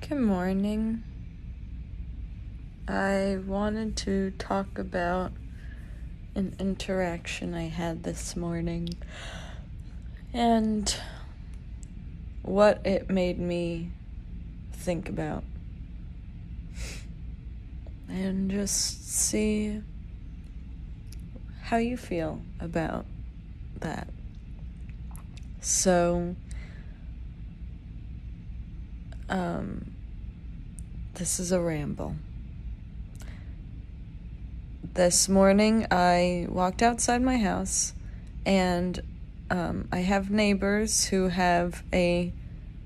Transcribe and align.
Good 0.00 0.20
morning. 0.20 1.02
I 2.86 3.38
wanted 3.44 3.96
to 3.98 4.30
talk 4.38 4.78
about 4.78 5.32
an 6.34 6.56
interaction 6.58 7.52
I 7.52 7.68
had 7.68 8.04
this 8.04 8.34
morning 8.34 8.90
and 10.32 10.94
what 12.42 12.86
it 12.86 13.10
made 13.10 13.38
me 13.38 13.90
think 14.72 15.10
about. 15.10 15.44
And 18.08 18.50
just 18.50 19.06
see 19.10 19.82
how 21.64 21.76
you 21.76 21.98
feel 21.98 22.40
about 22.60 23.04
that. 23.80 24.08
So, 25.60 26.34
um, 29.28 29.92
this 31.14 31.40
is 31.40 31.52
a 31.52 31.60
ramble. 31.60 32.16
This 34.94 35.28
morning, 35.28 35.86
I 35.90 36.46
walked 36.48 36.82
outside 36.82 37.22
my 37.22 37.36
house, 37.36 37.92
and 38.46 39.00
um, 39.50 39.88
I 39.92 39.98
have 39.98 40.30
neighbors 40.30 41.06
who 41.06 41.28
have 41.28 41.82
a 41.92 42.32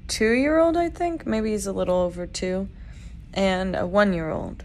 two 0.09 0.33
year 0.33 0.59
old, 0.59 0.77
I 0.77 0.89
think. 0.89 1.27
Maybe 1.27 1.51
he's 1.51 1.67
a 1.67 1.73
little 1.73 1.97
over 1.97 2.27
two, 2.27 2.69
and 3.33 3.77
a 3.77 3.87
one 3.87 4.13
year 4.13 4.31
old. 4.31 4.65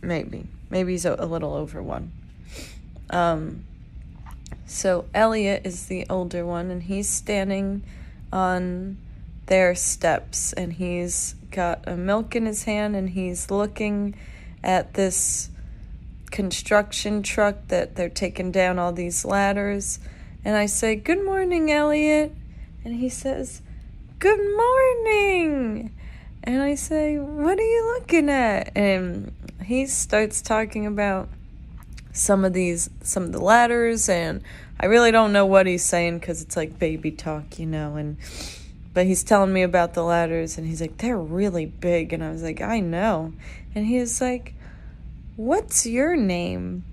Maybe. 0.00 0.46
Maybe 0.70 0.92
he's 0.92 1.04
a, 1.04 1.16
a 1.18 1.26
little 1.26 1.54
over 1.54 1.82
one. 1.82 2.12
Um, 3.10 3.64
so 4.66 5.04
Elliot 5.14 5.62
is 5.64 5.86
the 5.86 6.06
older 6.08 6.46
one, 6.46 6.70
and 6.70 6.82
he's 6.82 7.08
standing 7.08 7.82
on 8.32 8.96
their 9.46 9.74
steps, 9.74 10.52
and 10.52 10.72
he's 10.72 11.34
got 11.50 11.86
a 11.86 11.96
milk 11.96 12.34
in 12.34 12.46
his 12.46 12.64
hand, 12.64 12.96
and 12.96 13.10
he's 13.10 13.50
looking 13.50 14.14
at 14.62 14.94
this 14.94 15.50
construction 16.30 17.22
truck 17.22 17.68
that 17.68 17.94
they're 17.94 18.08
taking 18.08 18.50
down 18.50 18.78
all 18.78 18.92
these 18.92 19.24
ladders. 19.24 19.98
And 20.44 20.56
I 20.56 20.66
say, 20.66 20.96
Good 20.96 21.24
morning, 21.24 21.70
Elliot. 21.70 22.34
And 22.84 22.96
he 22.96 23.08
says, 23.08 23.62
Good 24.18 24.40
morning. 24.40 25.94
And 26.42 26.62
I 26.62 26.74
say, 26.74 27.18
What 27.18 27.58
are 27.58 27.62
you 27.62 27.94
looking 27.98 28.28
at? 28.28 28.72
And 28.76 29.32
he 29.64 29.86
starts 29.86 30.42
talking 30.42 30.86
about 30.86 31.28
some 32.12 32.44
of 32.44 32.52
these, 32.52 32.90
some 33.02 33.24
of 33.24 33.32
the 33.32 33.40
ladders. 33.40 34.08
And 34.08 34.42
I 34.80 34.86
really 34.86 35.12
don't 35.12 35.32
know 35.32 35.46
what 35.46 35.66
he's 35.66 35.84
saying 35.84 36.18
because 36.18 36.42
it's 36.42 36.56
like 36.56 36.78
baby 36.78 37.12
talk, 37.12 37.58
you 37.58 37.66
know. 37.66 37.96
And, 37.96 38.16
but 38.94 39.06
he's 39.06 39.24
telling 39.24 39.52
me 39.52 39.62
about 39.62 39.94
the 39.94 40.02
ladders. 40.02 40.58
And 40.58 40.66
he's 40.66 40.80
like, 40.80 40.98
They're 40.98 41.18
really 41.18 41.66
big. 41.66 42.12
And 42.12 42.22
I 42.22 42.30
was 42.30 42.42
like, 42.42 42.60
I 42.60 42.80
know. 42.80 43.32
And 43.74 43.86
he 43.86 43.98
was 43.98 44.20
like, 44.20 44.54
What's 45.36 45.86
your 45.86 46.16
name? 46.16 46.84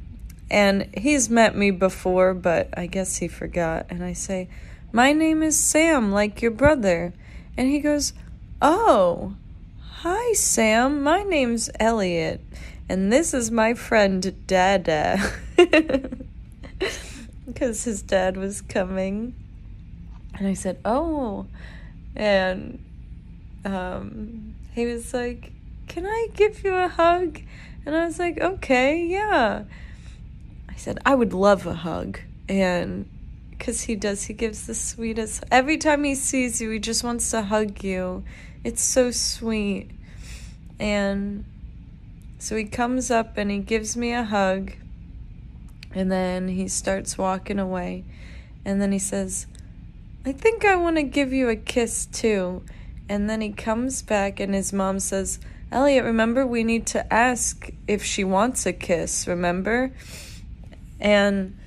And 0.51 0.89
he's 0.97 1.29
met 1.29 1.55
me 1.55 1.71
before, 1.71 2.33
but 2.33 2.69
I 2.77 2.87
guess 2.87 3.17
he 3.17 3.27
forgot. 3.27 3.85
And 3.89 4.03
I 4.03 4.13
say, 4.13 4.49
My 4.91 5.13
name 5.13 5.43
is 5.43 5.59
Sam, 5.59 6.11
like 6.11 6.41
your 6.41 6.51
brother. 6.51 7.13
And 7.57 7.69
he 7.69 7.79
goes, 7.79 8.13
Oh, 8.61 9.35
hi, 9.81 10.33
Sam. 10.33 11.03
My 11.03 11.23
name's 11.23 11.69
Elliot. 11.79 12.41
And 12.87 13.11
this 13.11 13.33
is 13.33 13.51
my 13.51 13.73
friend 13.73 14.47
Dada. 14.47 15.33
Because 17.45 17.83
his 17.83 18.03
dad 18.03 18.37
was 18.37 18.61
coming. 18.61 19.33
And 20.35 20.47
I 20.47 20.53
said, 20.53 20.79
Oh. 20.85 21.47
And 22.19 22.83
um, 23.63 24.53
he 24.73 24.85
was 24.85 25.13
like, 25.13 25.53
Can 25.87 26.05
I 26.05 26.27
give 26.33 26.65
you 26.65 26.75
a 26.75 26.89
hug? 26.89 27.39
And 27.85 27.95
I 27.95 28.05
was 28.05 28.19
like, 28.19 28.39
Okay, 28.41 29.05
yeah. 29.05 29.63
I 30.67 30.75
said, 30.75 30.99
I 31.05 31.15
would 31.15 31.33
love 31.33 31.65
a 31.65 31.73
hug. 31.73 32.19
And 32.49 33.09
because 33.51 33.81
he 33.81 33.95
does, 33.95 34.25
he 34.25 34.33
gives 34.33 34.67
the 34.67 34.75
sweetest. 34.75 35.45
Every 35.49 35.77
time 35.77 36.03
he 36.03 36.13
sees 36.13 36.59
you, 36.59 36.69
he 36.71 36.79
just 36.79 37.05
wants 37.05 37.31
to 37.31 37.41
hug 37.41 37.83
you. 37.85 38.25
It's 38.65 38.81
so 38.81 39.11
sweet. 39.11 39.89
And 40.77 41.45
so 42.37 42.57
he 42.57 42.65
comes 42.65 43.09
up 43.09 43.37
and 43.37 43.49
he 43.49 43.59
gives 43.59 43.95
me 43.95 44.11
a 44.11 44.23
hug. 44.25 44.73
And 45.93 46.11
then 46.11 46.49
he 46.49 46.67
starts 46.67 47.17
walking 47.17 47.59
away. 47.59 48.03
And 48.65 48.81
then 48.81 48.91
he 48.91 48.99
says, 48.99 49.47
I 50.25 50.31
think 50.33 50.65
I 50.65 50.75
want 50.75 50.97
to 50.97 51.03
give 51.03 51.31
you 51.31 51.49
a 51.49 51.55
kiss 51.55 52.05
too. 52.05 52.63
And 53.07 53.29
then 53.29 53.41
he 53.41 53.51
comes 53.51 54.01
back 54.01 54.39
and 54.39 54.53
his 54.53 54.73
mom 54.73 54.99
says, 54.99 55.39
Elliot, 55.71 56.03
remember, 56.03 56.45
we 56.45 56.63
need 56.63 56.85
to 56.87 57.13
ask 57.13 57.69
if 57.87 58.03
she 58.03 58.23
wants 58.23 58.65
a 58.65 58.73
kiss, 58.73 59.27
remember? 59.27 59.91
And 60.99 61.57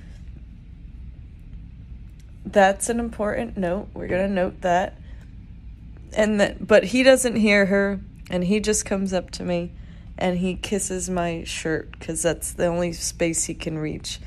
that's 2.45 2.89
an 2.89 2.99
important 2.99 3.57
note. 3.57 3.89
We're 3.93 4.07
going 4.07 4.27
to 4.27 4.33
note 4.33 4.61
that. 4.61 4.97
And 6.15 6.39
that 6.39 6.67
but 6.67 6.83
he 6.85 7.01
doesn't 7.01 7.37
hear 7.37 7.65
her 7.65 7.99
and 8.29 8.43
he 8.43 8.59
just 8.59 8.85
comes 8.85 9.13
up 9.13 9.31
to 9.31 9.43
me 9.43 9.71
and 10.17 10.37
he 10.37 10.53
kisses 10.53 11.09
my 11.09 11.43
shirt 11.43 11.99
cuz 11.99 12.21
that's 12.21 12.53
the 12.53 12.67
only 12.67 12.93
space 12.93 13.45
he 13.45 13.55
can 13.55 13.79
reach. 13.79 14.19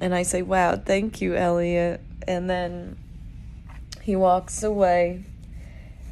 And 0.00 0.12
I 0.12 0.24
say, 0.24 0.42
"Wow, 0.42 0.74
thank 0.74 1.20
you, 1.20 1.36
Elliot." 1.36 2.00
And 2.26 2.50
then 2.50 2.96
he 4.10 4.16
walks 4.16 4.64
away 4.64 5.22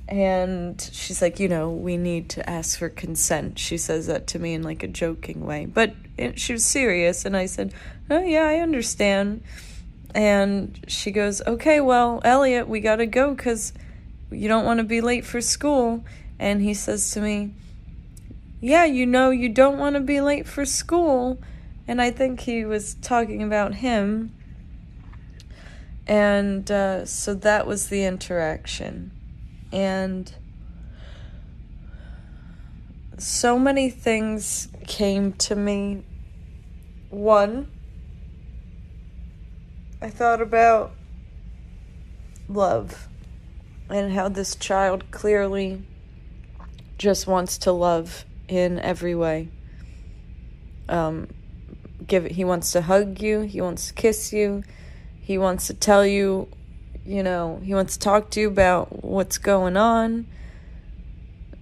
and 0.06 0.80
she's 0.92 1.20
like, 1.20 1.40
you 1.40 1.48
know, 1.48 1.68
we 1.68 1.96
need 1.96 2.28
to 2.30 2.48
ask 2.48 2.78
for 2.78 2.88
consent. 2.88 3.58
She 3.58 3.76
says 3.76 4.06
that 4.06 4.28
to 4.28 4.38
me 4.38 4.54
in 4.54 4.62
like 4.62 4.84
a 4.84 4.86
joking 4.86 5.44
way, 5.44 5.66
but 5.66 5.94
it, 6.16 6.38
she 6.38 6.52
was 6.52 6.64
serious. 6.64 7.24
And 7.24 7.36
I 7.36 7.46
said, 7.46 7.74
oh, 8.08 8.20
yeah, 8.22 8.44
I 8.44 8.58
understand. 8.58 9.42
And 10.14 10.78
she 10.86 11.10
goes, 11.10 11.42
okay, 11.44 11.80
well, 11.80 12.20
Elliot, 12.22 12.68
we 12.68 12.78
got 12.78 12.96
to 12.96 13.06
go 13.06 13.34
because 13.34 13.72
you 14.30 14.46
don't 14.46 14.64
want 14.64 14.78
to 14.78 14.84
be 14.84 15.00
late 15.00 15.26
for 15.26 15.40
school. 15.40 16.04
And 16.38 16.62
he 16.62 16.74
says 16.74 17.10
to 17.14 17.20
me, 17.20 17.52
yeah, 18.60 18.84
you 18.84 19.06
know, 19.06 19.30
you 19.30 19.48
don't 19.48 19.76
want 19.76 19.96
to 19.96 20.00
be 20.00 20.20
late 20.20 20.46
for 20.46 20.64
school. 20.64 21.42
And 21.88 22.00
I 22.00 22.12
think 22.12 22.38
he 22.38 22.64
was 22.64 22.94
talking 22.94 23.42
about 23.42 23.74
him. 23.74 24.37
And 26.08 26.70
uh, 26.70 27.04
so 27.04 27.34
that 27.34 27.66
was 27.66 27.88
the 27.88 28.04
interaction 28.04 29.12
and 29.72 30.32
so 33.18 33.58
many 33.58 33.90
things 33.90 34.68
came 34.86 35.32
to 35.34 35.54
me. 35.54 36.04
One, 37.10 37.70
I 40.00 40.10
thought 40.10 40.40
about 40.40 40.92
love 42.48 43.08
and 43.90 44.12
how 44.12 44.28
this 44.28 44.54
child 44.54 45.10
clearly 45.10 45.82
just 46.96 47.26
wants 47.26 47.58
to 47.58 47.72
love 47.72 48.24
in 48.46 48.78
every 48.78 49.14
way. 49.14 49.48
Um, 50.88 51.28
give 52.06 52.26
it, 52.26 52.32
he 52.32 52.44
wants 52.44 52.72
to 52.72 52.82
hug 52.82 53.20
you, 53.20 53.40
he 53.40 53.60
wants 53.60 53.88
to 53.88 53.94
kiss 53.94 54.32
you, 54.32 54.62
he 55.28 55.36
wants 55.36 55.66
to 55.66 55.74
tell 55.74 56.06
you 56.06 56.48
you 57.04 57.22
know, 57.22 57.60
he 57.62 57.74
wants 57.74 57.98
to 57.98 58.00
talk 58.00 58.30
to 58.30 58.40
you 58.40 58.48
about 58.48 59.04
what's 59.04 59.36
going 59.36 59.76
on. 59.76 60.26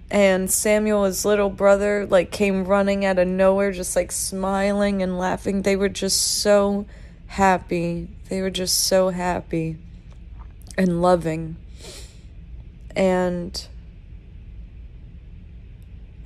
And 0.09 0.49
Samuel, 0.49 1.03
his 1.03 1.25
little 1.25 1.49
brother, 1.49 2.05
like 2.05 2.31
came 2.31 2.63
running 2.63 3.03
out 3.03 3.19
of 3.19 3.27
nowhere, 3.27 3.73
just 3.73 3.93
like 3.93 4.13
smiling 4.13 5.01
and 5.01 5.17
laughing. 5.17 5.63
They 5.63 5.75
were 5.75 5.89
just 5.89 6.41
so 6.41 6.85
happy. 7.27 8.09
They 8.29 8.41
were 8.41 8.49
just 8.49 8.87
so 8.87 9.09
happy 9.09 9.77
and 10.77 11.01
loving. 11.01 11.57
And 12.95 13.67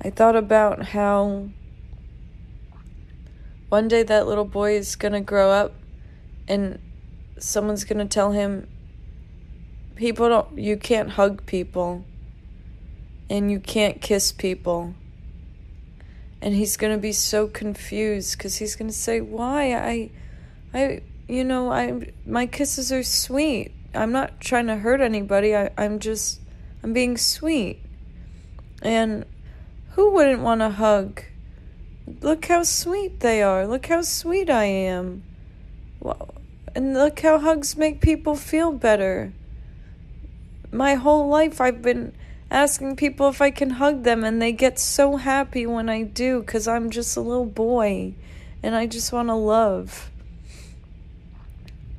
I 0.00 0.10
thought 0.10 0.36
about 0.36 0.86
how 0.86 1.48
one 3.68 3.88
day 3.88 4.04
that 4.04 4.28
little 4.28 4.44
boy 4.44 4.76
is 4.76 4.94
going 4.94 5.12
to 5.12 5.20
grow 5.20 5.50
up 5.50 5.74
and 6.46 6.78
someone's 7.42 7.84
going 7.84 7.98
to 7.98 8.04
tell 8.04 8.32
him 8.32 8.68
people 9.96 10.28
don't 10.28 10.58
you 10.58 10.76
can't 10.76 11.10
hug 11.10 11.44
people 11.46 12.04
and 13.28 13.50
you 13.50 13.58
can't 13.58 14.00
kiss 14.00 14.32
people. 14.32 14.94
And 16.40 16.54
he's 16.54 16.76
going 16.76 16.92
to 16.92 16.98
be 16.98 17.12
so 17.12 17.46
confused 17.46 18.38
cuz 18.38 18.56
he's 18.56 18.76
going 18.76 18.90
to 18.90 18.96
say 18.96 19.20
why? 19.20 19.74
I 19.74 20.10
i 20.74 21.02
you 21.28 21.44
know 21.44 21.70
i 21.70 22.12
my 22.26 22.46
kisses 22.46 22.92
are 22.92 23.02
sweet. 23.02 23.72
I'm 23.94 24.12
not 24.12 24.40
trying 24.40 24.66
to 24.66 24.76
hurt 24.76 25.00
anybody. 25.00 25.56
I, 25.56 25.70
i'm 25.78 25.98
just 25.98 26.40
i'm 26.82 26.92
being 26.92 27.16
sweet. 27.16 27.80
And 28.82 29.24
who 29.90 30.10
wouldn't 30.12 30.42
want 30.42 30.60
to 30.60 30.70
hug? 30.70 31.22
Look 32.20 32.46
how 32.46 32.64
sweet 32.64 33.20
they 33.20 33.42
are. 33.42 33.66
Look 33.66 33.86
how 33.86 34.02
sweet 34.02 34.50
i 34.50 34.64
am. 34.64 35.22
Well, 36.00 36.41
and 36.74 36.94
look 36.94 37.20
how 37.20 37.38
hugs 37.38 37.76
make 37.76 38.00
people 38.00 38.34
feel 38.34 38.72
better 38.72 39.32
my 40.72 40.94
whole 40.94 41.28
life 41.28 41.60
I've 41.60 41.82
been 41.82 42.14
asking 42.50 42.96
people 42.96 43.28
if 43.28 43.40
I 43.40 43.50
can 43.50 43.70
hug 43.70 44.02
them, 44.04 44.24
and 44.24 44.40
they 44.40 44.52
get 44.52 44.78
so 44.78 45.16
happy 45.16 45.66
when 45.66 45.88
I 45.88 46.02
do 46.02 46.40
because 46.40 46.66
I'm 46.66 46.90
just 46.90 47.16
a 47.16 47.20
little 47.20 47.46
boy 47.46 48.14
and 48.62 48.74
I 48.74 48.86
just 48.86 49.12
want 49.12 49.28
to 49.28 49.34
love. 49.34 50.10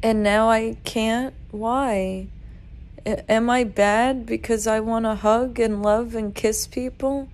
And 0.02 0.22
now 0.24 0.50
I 0.50 0.78
can't? 0.84 1.34
Why? 1.52 2.28
Am 3.06 3.50
I 3.50 3.64
bad 3.64 4.26
because 4.26 4.66
I 4.66 4.80
want 4.80 5.06
to 5.06 5.16
hug 5.16 5.60
and 5.60 5.82
love 5.82 6.16
and 6.16 6.34
kiss 6.34 6.68
people? 6.68 7.30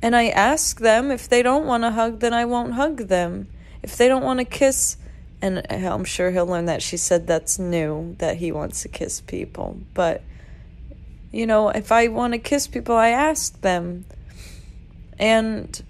And 0.00 0.16
I 0.16 0.28
ask 0.28 0.80
them 0.80 1.10
if 1.10 1.28
they 1.28 1.42
don't 1.42 1.66
want 1.66 1.84
to 1.84 1.92
hug, 1.92 2.20
then 2.20 2.34
I 2.34 2.44
won't 2.44 2.74
hug 2.74 3.08
them. 3.08 3.48
If 3.82 3.96
they 3.96 4.08
don't 4.08 4.24
want 4.24 4.38
to 4.38 4.44
kiss, 4.44 4.96
and 5.42 5.66
I'm 5.68 6.04
sure 6.04 6.30
he'll 6.30 6.46
learn 6.46 6.66
that 6.66 6.82
she 6.82 6.96
said 6.96 7.26
that's 7.26 7.58
new, 7.58 8.14
that 8.18 8.36
he 8.36 8.52
wants 8.52 8.82
to 8.82 8.88
kiss 8.88 9.20
people. 9.20 9.80
But, 9.92 10.22
you 11.32 11.46
know, 11.46 11.70
if 11.70 11.90
I 11.90 12.06
want 12.06 12.32
to 12.34 12.38
kiss 12.38 12.68
people, 12.68 12.94
I 12.94 13.08
ask 13.08 13.60
them. 13.60 14.04
And 15.18 15.82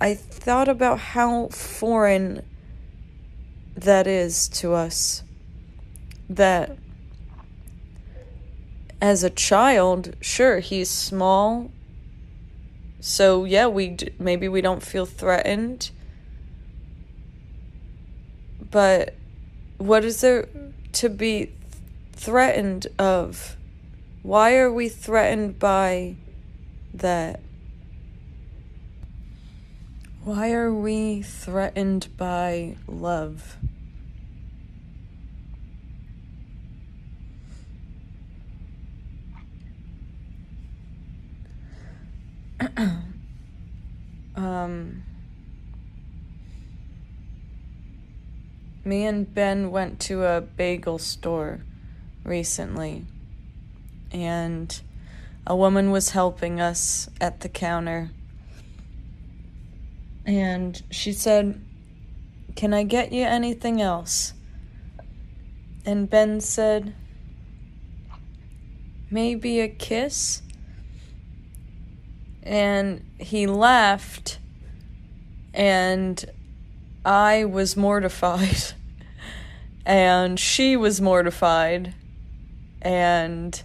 I 0.00 0.14
thought 0.14 0.68
about 0.68 0.98
how 0.98 1.46
foreign 1.48 2.44
that 3.76 4.08
is 4.08 4.48
to 4.48 4.74
us. 4.74 5.22
That 6.28 6.76
as 9.00 9.22
a 9.22 9.30
child, 9.30 10.16
sure, 10.20 10.58
he's 10.58 10.90
small. 10.90 11.70
So, 12.98 13.44
yeah, 13.44 13.68
we 13.68 13.96
maybe 14.18 14.48
we 14.48 14.60
don't 14.60 14.82
feel 14.82 15.06
threatened 15.06 15.92
but 18.72 19.14
what 19.76 20.04
is 20.04 20.20
there 20.22 20.48
to 20.92 21.08
be 21.08 21.52
threatened 22.12 22.88
of? 22.98 23.56
Why 24.22 24.56
are 24.56 24.72
we 24.72 24.88
threatened 24.88 25.60
by 25.60 26.16
that? 26.94 27.40
Why 30.24 30.52
are 30.52 30.72
we 30.72 31.22
threatened 31.22 32.08
by 32.16 32.76
love? 32.88 33.56
um 44.36 45.02
Me 48.84 49.06
and 49.06 49.32
Ben 49.32 49.70
went 49.70 50.00
to 50.00 50.24
a 50.24 50.40
bagel 50.40 50.98
store 50.98 51.60
recently, 52.24 53.04
and 54.10 54.80
a 55.46 55.54
woman 55.54 55.92
was 55.92 56.10
helping 56.10 56.60
us 56.60 57.08
at 57.20 57.40
the 57.40 57.48
counter. 57.48 58.10
And 60.26 60.82
she 60.90 61.12
said, 61.12 61.60
Can 62.56 62.74
I 62.74 62.82
get 62.82 63.12
you 63.12 63.22
anything 63.22 63.80
else? 63.80 64.34
And 65.86 66.10
Ben 66.10 66.40
said, 66.40 66.92
Maybe 69.10 69.60
a 69.60 69.68
kiss? 69.68 70.42
And 72.42 73.04
he 73.18 73.46
laughed, 73.46 74.38
and 75.54 76.24
I 77.04 77.44
was 77.44 77.76
mortified. 77.76 78.72
and 79.86 80.38
she 80.38 80.76
was 80.76 81.00
mortified. 81.00 81.94
And 82.80 83.62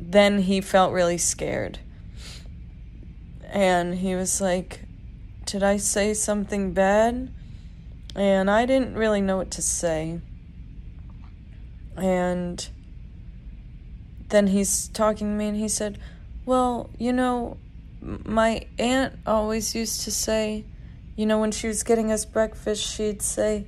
then 0.00 0.40
he 0.40 0.60
felt 0.60 0.92
really 0.92 1.18
scared. 1.18 1.78
And 3.48 3.96
he 3.96 4.14
was 4.14 4.40
like, 4.40 4.80
Did 5.44 5.62
I 5.62 5.76
say 5.76 6.14
something 6.14 6.72
bad? 6.72 7.32
And 8.14 8.50
I 8.50 8.66
didn't 8.66 8.94
really 8.94 9.20
know 9.20 9.38
what 9.38 9.50
to 9.52 9.62
say. 9.62 10.20
And 11.96 12.68
then 14.28 14.48
he's 14.48 14.88
talking 14.88 15.28
to 15.28 15.34
me 15.34 15.48
and 15.48 15.56
he 15.56 15.68
said, 15.68 15.98
Well, 16.44 16.90
you 16.98 17.12
know, 17.12 17.58
my 18.02 18.66
aunt 18.78 19.14
always 19.26 19.74
used 19.74 20.02
to 20.02 20.10
say, 20.10 20.64
you 21.16 21.26
know, 21.26 21.38
when 21.38 21.52
she 21.52 21.68
was 21.68 21.82
getting 21.82 22.10
us 22.10 22.24
breakfast, 22.24 22.82
she'd 22.82 23.22
say, 23.22 23.66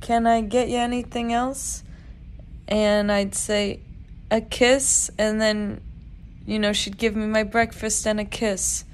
Can 0.00 0.26
I 0.26 0.40
get 0.40 0.68
you 0.68 0.76
anything 0.76 1.32
else? 1.32 1.82
And 2.68 3.10
I'd 3.10 3.34
say, 3.34 3.80
A 4.30 4.40
kiss. 4.40 5.10
And 5.18 5.40
then, 5.40 5.80
you 6.46 6.58
know, 6.58 6.72
she'd 6.72 6.98
give 6.98 7.16
me 7.16 7.26
my 7.26 7.42
breakfast 7.42 8.06
and 8.06 8.20
a 8.20 8.24
kiss. 8.24 8.84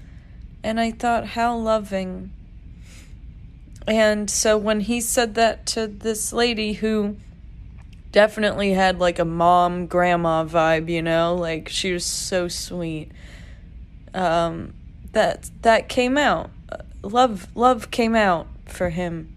And 0.63 0.79
I 0.79 0.93
thought, 0.93 1.27
How 1.27 1.57
loving. 1.57 2.31
And 3.87 4.31
so 4.31 4.57
when 4.57 4.81
he 4.81 5.01
said 5.01 5.35
that 5.35 5.67
to 5.67 5.89
this 5.89 6.33
lady 6.33 6.75
who 6.75 7.17
definitely 8.13 8.75
had 8.75 9.01
like 9.01 9.19
a 9.19 9.25
mom 9.25 9.87
grandma 9.87 10.45
vibe, 10.45 10.89
you 10.89 11.03
know, 11.03 11.35
like 11.35 11.69
she 11.69 11.93
was 11.93 12.05
so 12.05 12.47
sweet 12.47 13.11
um, 14.15 14.75
that 15.13 15.51
that 15.63 15.89
came 15.89 16.17
out. 16.17 16.51
Love 17.03 17.49
love 17.55 17.91
came 17.91 18.15
out 18.15 18.47
for 18.67 18.91
him. 18.91 19.37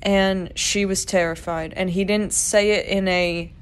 And 0.00 0.52
she 0.56 0.84
was 0.84 1.04
terrified 1.04 1.74
and 1.74 1.90
he 1.90 2.04
didn't 2.04 2.32
say 2.32 2.70
it 2.70 2.86
in 2.86 3.08
a 3.08 3.52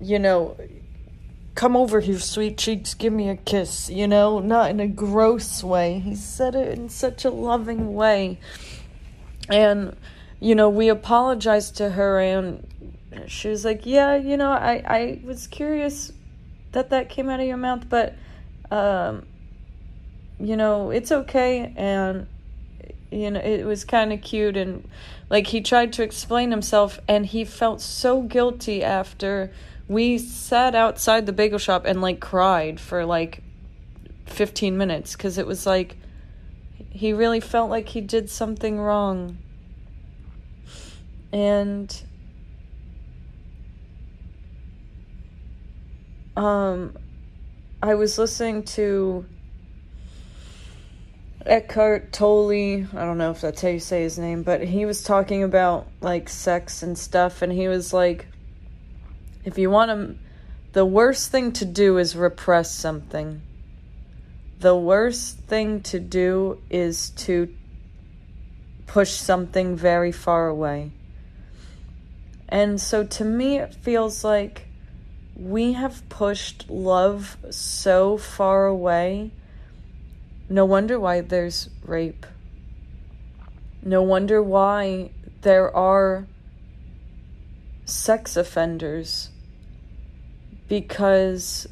you 0.00 0.18
know 0.18 0.56
come 1.54 1.76
over 1.76 2.00
here 2.00 2.18
sweet 2.18 2.58
cheeks 2.58 2.94
give 2.94 3.12
me 3.12 3.28
a 3.28 3.36
kiss 3.36 3.88
you 3.88 4.08
know 4.08 4.40
not 4.40 4.70
in 4.70 4.80
a 4.80 4.88
gross 4.88 5.62
way 5.62 6.00
he 6.00 6.14
said 6.14 6.54
it 6.54 6.76
in 6.76 6.88
such 6.88 7.24
a 7.24 7.30
loving 7.30 7.94
way 7.94 8.38
and 9.48 9.94
you 10.40 10.54
know 10.54 10.68
we 10.68 10.88
apologized 10.88 11.76
to 11.76 11.90
her 11.90 12.18
and 12.20 12.66
she 13.26 13.48
was 13.48 13.64
like 13.64 13.84
yeah 13.84 14.16
you 14.16 14.36
know 14.36 14.50
i 14.50 14.82
i 14.86 15.20
was 15.24 15.46
curious 15.46 16.12
that 16.72 16.90
that 16.90 17.08
came 17.08 17.28
out 17.28 17.38
of 17.38 17.46
your 17.46 17.56
mouth 17.56 17.86
but 17.88 18.14
um, 18.72 19.26
you 20.40 20.56
know, 20.56 20.90
it's 20.90 21.12
okay. 21.12 21.72
And, 21.76 22.26
you 23.10 23.30
know, 23.30 23.40
it 23.40 23.64
was 23.64 23.84
kind 23.84 24.12
of 24.12 24.22
cute. 24.22 24.56
And, 24.56 24.88
like, 25.28 25.46
he 25.46 25.60
tried 25.60 25.92
to 25.94 26.02
explain 26.02 26.50
himself, 26.50 26.98
and 27.06 27.26
he 27.26 27.44
felt 27.44 27.82
so 27.82 28.22
guilty 28.22 28.82
after 28.82 29.52
we 29.88 30.16
sat 30.16 30.74
outside 30.74 31.26
the 31.26 31.32
bagel 31.32 31.58
shop 31.58 31.84
and, 31.84 32.00
like, 32.00 32.18
cried 32.18 32.80
for, 32.80 33.04
like, 33.04 33.42
15 34.26 34.78
minutes 34.78 35.12
because 35.14 35.36
it 35.36 35.46
was 35.46 35.66
like 35.66 35.96
he 36.90 37.12
really 37.12 37.40
felt 37.40 37.68
like 37.68 37.88
he 37.88 38.00
did 38.00 38.30
something 38.30 38.78
wrong. 38.78 39.36
And, 41.32 42.02
um, 46.36 46.96
I 47.84 47.96
was 47.96 48.16
listening 48.16 48.62
to 48.76 49.26
Eckhart 51.44 52.12
Tolle. 52.12 52.52
I 52.52 52.86
don't 52.92 53.18
know 53.18 53.32
if 53.32 53.40
that's 53.40 53.60
how 53.60 53.70
you 53.70 53.80
say 53.80 54.02
his 54.02 54.20
name, 54.20 54.44
but 54.44 54.62
he 54.62 54.86
was 54.86 55.02
talking 55.02 55.42
about 55.42 55.88
like 56.00 56.28
sex 56.28 56.84
and 56.84 56.96
stuff, 56.96 57.42
and 57.42 57.52
he 57.52 57.66
was 57.66 57.92
like, 57.92 58.28
if 59.44 59.58
you 59.58 59.68
want 59.68 59.90
to, 59.90 60.14
the 60.74 60.86
worst 60.86 61.32
thing 61.32 61.50
to 61.54 61.64
do 61.64 61.98
is 61.98 62.14
repress 62.14 62.72
something. 62.72 63.42
The 64.60 64.76
worst 64.76 65.38
thing 65.38 65.80
to 65.82 65.98
do 65.98 66.62
is 66.70 67.10
to 67.10 67.52
push 68.86 69.10
something 69.10 69.74
very 69.74 70.12
far 70.12 70.46
away. 70.46 70.92
And 72.48 72.80
so 72.80 73.02
to 73.02 73.24
me, 73.24 73.58
it 73.58 73.74
feels 73.74 74.22
like 74.22 74.68
we 75.42 75.72
have 75.72 76.08
pushed 76.08 76.70
love 76.70 77.36
so 77.50 78.16
far 78.16 78.66
away. 78.66 79.32
No 80.48 80.64
wonder 80.64 81.00
why 81.00 81.20
there's 81.20 81.68
rape. 81.84 82.24
No 83.82 84.02
wonder 84.02 84.40
why 84.40 85.10
there 85.40 85.74
are 85.74 86.28
sex 87.84 88.36
offenders. 88.36 89.30
Because 90.68 91.66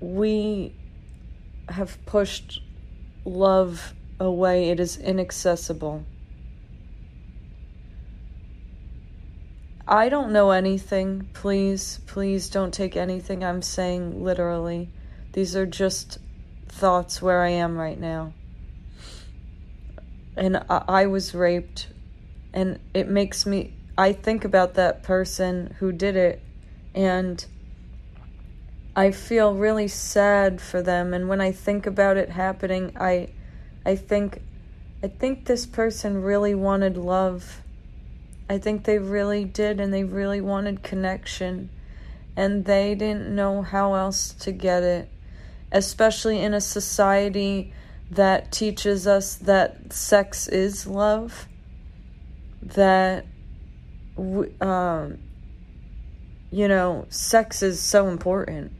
we 0.00 0.74
have 1.70 2.04
pushed 2.04 2.60
love 3.24 3.94
away, 4.18 4.68
it 4.68 4.80
is 4.80 4.98
inaccessible. 4.98 6.04
I 9.90 10.08
don't 10.08 10.30
know 10.32 10.52
anything. 10.52 11.28
Please, 11.32 11.98
please 12.06 12.48
don't 12.48 12.72
take 12.72 12.96
anything 12.96 13.42
I'm 13.42 13.60
saying 13.60 14.22
literally. 14.22 14.88
These 15.32 15.56
are 15.56 15.66
just 15.66 16.18
thoughts 16.68 17.20
where 17.20 17.42
I 17.42 17.48
am 17.48 17.76
right 17.76 17.98
now. 17.98 18.32
And 20.36 20.58
I, 20.70 20.84
I 20.86 21.06
was 21.06 21.34
raped, 21.34 21.88
and 22.54 22.78
it 22.94 23.08
makes 23.08 23.44
me. 23.44 23.74
I 23.98 24.12
think 24.12 24.44
about 24.44 24.74
that 24.74 25.02
person 25.02 25.74
who 25.80 25.90
did 25.90 26.14
it 26.14 26.40
and 26.94 27.44
I 28.96 29.10
feel 29.10 29.54
really 29.54 29.88
sad 29.88 30.60
for 30.60 30.80
them 30.82 31.12
and 31.12 31.28
when 31.28 31.40
I 31.40 31.52
think 31.52 31.86
about 31.86 32.16
it 32.16 32.30
happening 32.30 32.96
I 32.98 33.28
I 33.84 33.96
think 33.96 34.42
I 35.02 35.08
think 35.08 35.46
this 35.46 35.66
person 35.66 36.22
really 36.22 36.54
wanted 36.54 36.96
love. 36.96 37.62
I 38.50 38.58
think 38.58 38.84
they 38.84 38.98
really 38.98 39.44
did 39.44 39.80
and 39.80 39.94
they 39.94 40.04
really 40.04 40.40
wanted 40.40 40.82
connection 40.82 41.70
and 42.36 42.64
they 42.64 42.94
didn't 42.94 43.34
know 43.34 43.62
how 43.62 43.94
else 43.94 44.32
to 44.40 44.52
get 44.52 44.82
it 44.82 45.08
especially 45.72 46.40
in 46.40 46.52
a 46.52 46.60
society 46.60 47.72
that 48.10 48.50
teaches 48.50 49.06
us 49.06 49.36
that 49.36 49.92
sex 49.92 50.48
is 50.48 50.84
love 50.84 51.46
that 52.60 53.24
um, 54.60 55.18
you 56.50 56.66
know, 56.66 57.06
sex 57.08 57.62
is 57.62 57.80
so 57.80 58.08
important. 58.08 58.72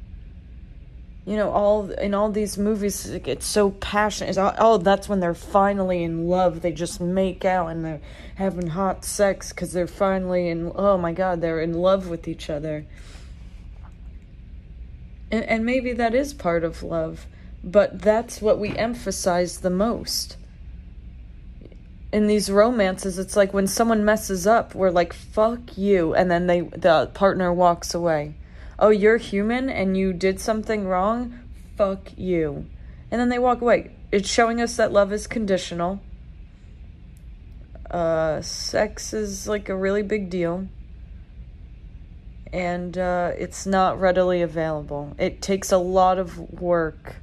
You 1.30 1.36
know, 1.36 1.52
all 1.52 1.92
in 1.92 2.12
all 2.12 2.32
these 2.32 2.58
movies, 2.58 3.06
it's 3.06 3.46
so 3.46 3.70
passionate. 3.70 4.30
It's, 4.30 4.38
oh, 4.40 4.78
that's 4.78 5.08
when 5.08 5.20
they're 5.20 5.32
finally 5.32 6.02
in 6.02 6.26
love. 6.26 6.60
They 6.60 6.72
just 6.72 7.00
make 7.00 7.44
out 7.44 7.68
and 7.68 7.84
they're 7.84 8.00
having 8.34 8.66
hot 8.66 9.04
sex 9.04 9.50
because 9.50 9.72
they're 9.72 9.86
finally 9.86 10.48
in. 10.48 10.72
Oh 10.74 10.98
my 10.98 11.12
God, 11.12 11.40
they're 11.40 11.60
in 11.60 11.74
love 11.74 12.08
with 12.08 12.26
each 12.26 12.50
other. 12.50 12.84
And, 15.30 15.44
and 15.44 15.64
maybe 15.64 15.92
that 15.92 16.16
is 16.16 16.34
part 16.34 16.64
of 16.64 16.82
love, 16.82 17.26
but 17.62 18.02
that's 18.02 18.42
what 18.42 18.58
we 18.58 18.76
emphasize 18.76 19.58
the 19.58 19.70
most 19.70 20.36
in 22.12 22.26
these 22.26 22.50
romances 22.50 23.20
it's 23.20 23.36
like 23.36 23.54
when 23.54 23.68
someone 23.68 24.04
messes 24.04 24.44
up 24.44 24.74
we're 24.74 24.90
like 24.90 25.12
fuck 25.12 25.78
you 25.78 26.12
and 26.12 26.28
then 26.28 26.48
they 26.48 26.60
the 26.60 27.08
partner 27.14 27.52
walks 27.52 27.94
away 27.94 28.34
oh 28.80 28.88
you're 28.88 29.18
human 29.18 29.70
and 29.70 29.96
you 29.96 30.12
did 30.12 30.40
something 30.40 30.86
wrong? 30.86 31.38
Fuck 31.76 32.10
you. 32.16 32.66
And 33.10 33.20
then 33.20 33.28
they 33.28 33.38
walk 33.38 33.60
away. 33.60 33.94
It's 34.10 34.28
showing 34.28 34.60
us 34.60 34.76
that 34.76 34.92
love 34.92 35.12
is 35.12 35.26
conditional. 35.26 36.00
Uh 37.90 38.40
sex 38.40 39.12
is 39.12 39.46
like 39.46 39.68
a 39.68 39.76
really 39.76 40.02
big 40.02 40.30
deal. 40.30 40.66
And 42.52 42.98
uh, 42.98 43.30
it's 43.38 43.64
not 43.64 44.00
readily 44.00 44.42
available. 44.42 45.14
It 45.18 45.40
takes 45.40 45.70
a 45.70 45.78
lot 45.78 46.18
of 46.18 46.60
work. 46.60 47.16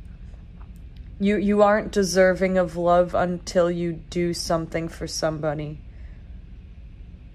You 1.20 1.36
you 1.38 1.64
aren't 1.64 1.92
deserving 1.92 2.58
of 2.58 2.78
love 2.78 3.14
until 3.14 3.70
you 3.70 3.94
do 3.94 4.34
something 4.34 4.88
for 4.88 5.06
somebody. 5.06 5.82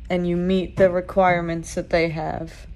And 0.08 0.26
you 0.26 0.36
meet 0.36 0.76
the 0.76 0.90
requirements 0.90 1.74
that 1.74 1.90
they 1.90 2.08
have. 2.10 2.66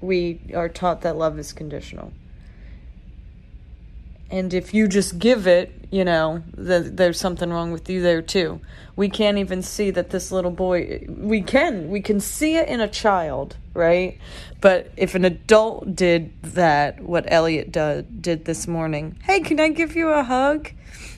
We 0.00 0.40
are 0.54 0.68
taught 0.68 1.02
that 1.02 1.16
love 1.16 1.38
is 1.38 1.52
conditional. 1.52 2.12
And 4.30 4.54
if 4.54 4.72
you 4.72 4.86
just 4.86 5.18
give 5.18 5.46
it, 5.48 5.72
you 5.90 6.04
know, 6.04 6.44
th- 6.56 6.92
there's 6.92 7.18
something 7.18 7.50
wrong 7.50 7.72
with 7.72 7.90
you 7.90 8.00
there 8.00 8.22
too. 8.22 8.60
We 8.94 9.08
can't 9.08 9.38
even 9.38 9.60
see 9.60 9.90
that 9.90 10.10
this 10.10 10.30
little 10.30 10.52
boy, 10.52 11.04
we 11.08 11.42
can, 11.42 11.90
we 11.90 12.00
can 12.00 12.20
see 12.20 12.56
it 12.56 12.68
in 12.68 12.80
a 12.80 12.86
child, 12.86 13.56
right? 13.74 14.18
But 14.60 14.92
if 14.96 15.16
an 15.16 15.24
adult 15.24 15.96
did 15.96 16.32
that, 16.42 17.00
what 17.00 17.24
Elliot 17.26 17.72
did, 17.72 18.22
did 18.22 18.44
this 18.44 18.68
morning, 18.68 19.18
hey, 19.24 19.40
can 19.40 19.58
I 19.58 19.68
give 19.70 19.96
you 19.96 20.10
a 20.10 20.22
hug? 20.22 20.70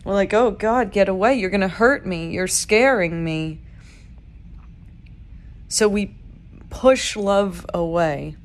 We're 0.04 0.14
like, 0.14 0.32
oh 0.32 0.50
God, 0.50 0.90
get 0.90 1.08
away. 1.08 1.34
You're 1.34 1.50
going 1.50 1.60
to 1.60 1.68
hurt 1.68 2.06
me. 2.06 2.30
You're 2.30 2.48
scaring 2.48 3.22
me. 3.22 3.60
So 5.68 5.86
we 5.86 6.16
push 6.70 7.14
love 7.14 7.66
away. 7.74 8.36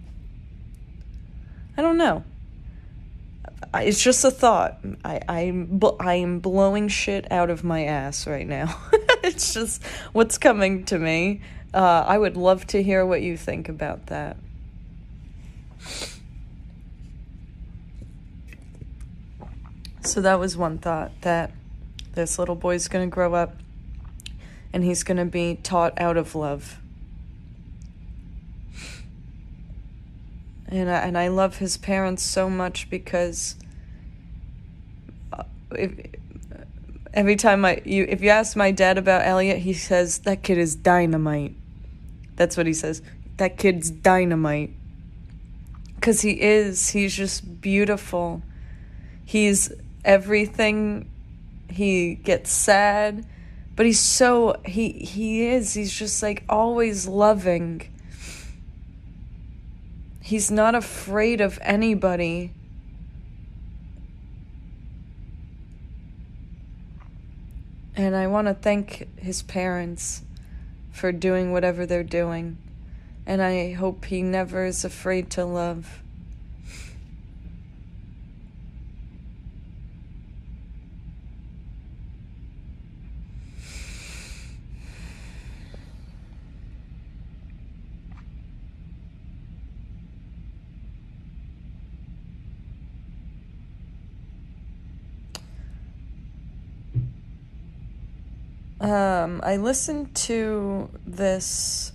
I 1.78 1.82
don't 1.82 1.98
know 1.98 2.24
it's 3.76 4.02
just 4.02 4.24
a 4.24 4.32
thought. 4.32 4.80
I 5.04 5.22
I'm 5.28 5.80
I 6.00 6.16
am 6.16 6.40
blowing 6.40 6.88
shit 6.88 7.32
out 7.32 7.50
of 7.50 7.64
my 7.64 7.86
ass 7.86 8.28
right 8.28 8.48
now. 8.48 8.80
it's 9.24 9.54
just 9.54 9.84
what's 10.14 10.38
coming 10.38 10.86
to 10.86 11.00
me. 11.00 11.42
Uh, 11.74 12.06
I 12.08 12.18
would 12.18 12.38
love 12.38 12.66
to 12.68 12.82
hear 12.82 13.06
what 13.06 13.22
you 13.22 13.38
think 13.38 13.70
about 13.70 14.08
that. 14.08 14.38
So 20.02 20.22
that 20.22 20.40
was 20.40 20.56
one 20.56 20.78
thought 20.78 21.12
that 21.22 21.52
this 22.14 22.40
little 22.40 22.56
boy's 22.56 22.88
going 22.88 23.10
to 23.10 23.14
grow 23.14 23.34
up 23.34 23.58
and 24.72 24.84
he's 24.84 25.04
going 25.04 25.18
to 25.18 25.26
be 25.26 25.60
taught 25.62 26.00
out 26.00 26.16
of 26.16 26.34
love. 26.34 26.80
And 30.70 30.90
I, 30.90 31.00
and 31.00 31.18
I 31.18 31.28
love 31.30 31.58
his 31.58 31.78
parents 31.78 32.24
so 32.24 32.50
much 32.50 32.90
because 32.90 33.56
uh, 35.32 35.44
if, 35.72 35.92
every 37.14 37.36
time 37.36 37.64
I 37.66 37.82
you 37.86 38.06
if 38.08 38.22
you 38.22 38.30
ask 38.30 38.56
my 38.56 38.72
dad 38.72 38.98
about 38.98 39.26
Elliot, 39.26 39.60
he 39.60 39.74
says 39.74 40.20
that 40.20 40.44
kid 40.44 40.58
is 40.58 40.76
dynamite. 40.76 41.56
That's 42.36 42.58
what 42.58 42.68
he 42.68 42.74
says. 42.74 43.02
That 43.38 43.58
kid's 43.58 43.90
dynamite. 43.90 44.72
Cuz 46.02 46.22
he 46.22 46.42
is. 46.42 46.90
He's 46.90 47.16
just 47.16 47.62
beautiful. 47.62 48.42
He's 49.26 49.72
everything. 50.04 51.10
He 51.70 52.16
gets 52.16 52.52
sad, 52.52 53.26
but 53.76 53.86
he's 53.86 54.00
so 54.00 54.60
he 54.66 54.92
he 54.92 55.48
is. 55.48 55.74
He's 55.74 55.92
just 55.92 56.22
like 56.22 56.44
always 56.50 57.08
loving 57.08 57.82
He's 60.28 60.52
not 60.52 60.76
afraid 60.76 61.40
of 61.40 61.58
anybody. 61.62 62.52
And 67.96 68.14
I 68.14 68.28
want 68.28 68.50
to 68.50 68.54
thank 68.54 69.08
his 69.18 69.42
parents 69.42 70.24
for 70.92 71.14
doing 71.14 71.54
whatever 71.54 71.86
they're 71.86 72.04
doing. 72.04 72.58
And 73.26 73.42
I 73.42 73.72
hope 73.72 74.04
he 74.04 74.22
never 74.22 74.66
is 74.66 74.84
afraid 74.84 75.30
to 75.30 75.46
love. 75.46 76.02
Um, 98.88 99.42
I 99.44 99.58
listened 99.58 100.16
to 100.16 100.90
this 101.06 101.92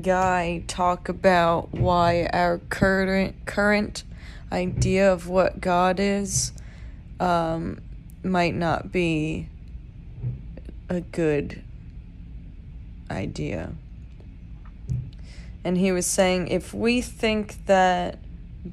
guy 0.00 0.64
talk 0.66 1.08
about 1.08 1.72
why 1.72 2.28
our 2.32 2.58
current 2.58 3.36
current 3.46 4.02
idea 4.50 5.12
of 5.12 5.28
what 5.28 5.60
God 5.60 6.00
is 6.00 6.50
um, 7.20 7.80
might 8.24 8.56
not 8.56 8.90
be 8.90 9.46
a 10.88 11.02
good 11.02 11.62
idea. 13.08 13.70
And 15.62 15.78
he 15.78 15.92
was 15.92 16.06
saying 16.06 16.48
if 16.48 16.74
we 16.74 17.00
think 17.00 17.64
that 17.66 18.18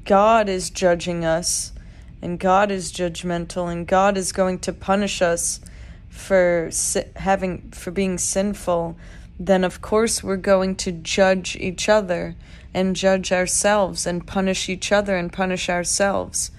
God 0.04 0.48
is 0.48 0.68
judging 0.68 1.24
us 1.24 1.70
and 2.20 2.40
God 2.40 2.72
is 2.72 2.92
judgmental 2.92 3.70
and 3.70 3.86
God 3.86 4.18
is 4.18 4.32
going 4.32 4.58
to 4.60 4.72
punish 4.72 5.22
us 5.22 5.60
for 6.10 6.70
having 7.16 7.70
for 7.70 7.90
being 7.90 8.18
sinful, 8.18 8.96
then 9.38 9.64
of 9.64 9.80
course 9.80 10.22
we're 10.22 10.36
going 10.36 10.76
to 10.76 10.92
judge 10.92 11.56
each 11.56 11.88
other 11.88 12.36
and 12.74 12.94
judge 12.94 13.32
ourselves 13.32 14.06
and 14.06 14.26
punish 14.26 14.68
each 14.68 14.92
other 14.92 15.16
and 15.16 15.32
punish 15.32 15.70
ourselves. 15.70 16.50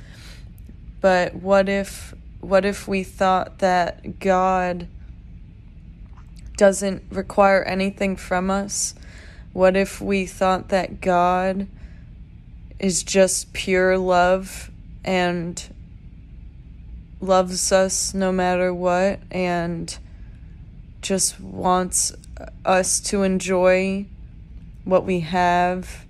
But 0.99 1.35
what 1.35 1.69
if 1.69 2.15
what 2.39 2.65
if 2.65 2.87
we 2.87 3.03
thought 3.03 3.59
that 3.59 4.19
God 4.19 4.87
doesn't 6.57 7.03
require 7.11 7.63
anything 7.63 8.15
from 8.15 8.49
us? 8.49 8.95
What 9.53 9.75
if 9.75 10.01
we 10.01 10.25
thought 10.25 10.69
that 10.69 11.01
God 11.01 11.67
is 12.79 13.03
just 13.03 13.53
pure 13.53 13.97
love 13.97 14.71
and 15.03 15.63
loves 17.21 17.71
us 17.71 18.13
no 18.13 18.31
matter 18.31 18.73
what 18.73 19.19
and 19.29 19.97
just 21.01 21.39
wants 21.39 22.13
us 22.65 22.99
to 22.99 23.23
enjoy 23.23 24.05
what 24.83 25.05
we 25.05 25.21
have 25.21 26.05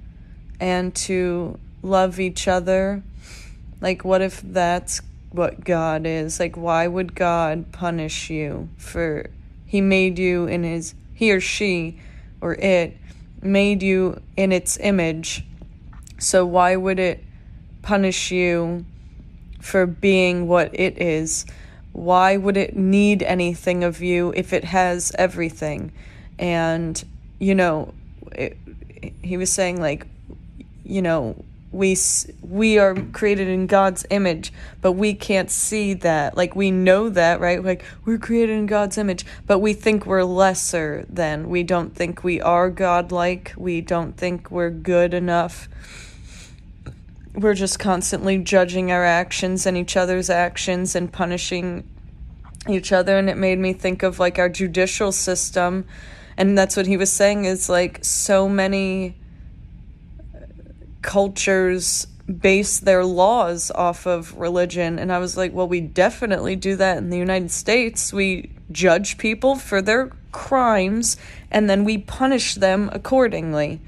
and 0.60 0.96
to 0.96 1.60
love 1.84 2.20
each 2.20 2.48
other. 2.48 3.04
Like, 3.82 4.04
what 4.06 4.22
if 4.22 4.42
that's 4.42 5.02
what 5.32 5.64
God 5.64 6.06
is? 6.06 6.40
Like, 6.40 6.56
why 6.56 6.88
would 6.88 7.16
God 7.16 7.72
punish 7.72 8.30
you 8.30 8.70
for 8.78 9.30
He 9.66 9.82
made 9.82 10.18
you 10.18 10.46
in 10.46 10.64
His 10.64 10.96
he 11.22 11.32
or 11.32 11.40
she 11.40 12.00
or 12.42 12.56
it 12.56 12.98
made 13.44 13.84
you 13.84 14.20
in 14.36 14.52
its 14.52 14.76
image. 14.80 15.46
So 16.18 16.48
why 16.48 16.76
would 16.76 16.98
it 16.98 17.24
punish 17.84 18.32
you 18.32 18.88
for 19.62 19.86
being 19.86 20.48
what 20.48 20.72
it 20.74 21.02
is? 21.02 21.46
Why 21.94 22.38
would 22.38 22.58
it 22.58 22.76
need 22.76 23.22
anything 23.24 23.84
of 23.84 24.02
you 24.02 24.34
if 24.36 24.54
it 24.54 24.64
has 24.66 25.12
everything? 25.18 25.92
And, 26.40 27.04
you 27.40 27.56
know, 27.56 27.94
it, 28.32 28.58
he 29.22 29.38
was 29.38 29.52
saying, 29.52 29.82
like, 29.82 30.08
you 30.84 31.02
know, 31.02 31.44
we 31.72 31.96
we 32.42 32.78
are 32.78 32.96
created 32.96 33.48
in 33.48 33.66
God's 33.66 34.06
image, 34.10 34.52
but 34.82 34.94
we 34.94 35.14
can't 35.14 35.50
see 35.50 35.94
that. 35.96 36.36
Like 36.36 36.56
we 36.56 36.70
know 36.70 37.10
that, 37.10 37.40
right? 37.40 37.64
Like 37.64 37.86
we're 38.04 38.18
created 38.18 38.58
in 38.58 38.66
God's 38.66 38.98
image, 38.98 39.26
but 39.48 39.60
we 39.60 39.74
think 39.74 40.06
we're 40.06 40.24
lesser 40.24 41.06
than. 41.08 41.50
We 41.50 41.64
don't 41.64 41.96
think 41.96 42.24
we 42.24 42.42
are 42.42 42.70
godlike. 42.70 43.54
We 43.56 43.80
don't 43.82 44.18
think 44.18 44.52
we're 44.52 44.70
good 44.70 45.14
enough. 45.14 45.70
We're 47.34 47.54
just 47.54 47.80
constantly 47.80 48.38
judging 48.38 48.92
our 48.92 49.06
actions 49.06 49.66
and 49.66 49.78
each 49.78 49.96
other's 49.96 50.30
actions 50.30 50.96
and 50.96 51.12
punishing 51.12 51.88
each 52.70 52.92
other 52.92 53.18
and 53.18 53.30
it 53.30 53.38
made 53.38 53.58
me 53.58 53.74
think 53.74 54.04
of 54.04 54.20
like 54.20 54.38
our 54.38 54.50
judicial 54.50 55.12
system 55.12 55.84
and 56.38 56.58
that's 56.58 56.78
what 56.78 56.86
he 56.86 56.96
was 56.96 57.12
saying 57.12 57.46
is 57.46 57.70
like 57.70 58.04
so 58.04 58.48
many 58.48 59.16
cultures 61.02 62.08
base 62.40 62.80
their 62.80 63.04
laws 63.04 63.72
off 63.72 64.06
of 64.06 64.38
religion. 64.38 65.00
And 65.00 65.12
I 65.12 65.20
was 65.20 65.36
like, 65.36 65.54
well, 65.54 65.68
we 65.68 65.82
definitely 65.82 66.56
do 66.56 66.76
that 66.78 66.98
in 66.98 67.10
the 67.10 67.18
United 67.18 67.52
States. 67.52 68.14
We 68.14 68.52
judge 68.72 69.18
people 69.18 69.56
for 69.56 69.82
their 69.82 70.12
crimes 70.32 71.18
and 71.50 71.70
then 71.70 71.84
we 71.84 71.98
punish 71.98 72.56
them 72.56 72.90
accordingly. 72.94 73.82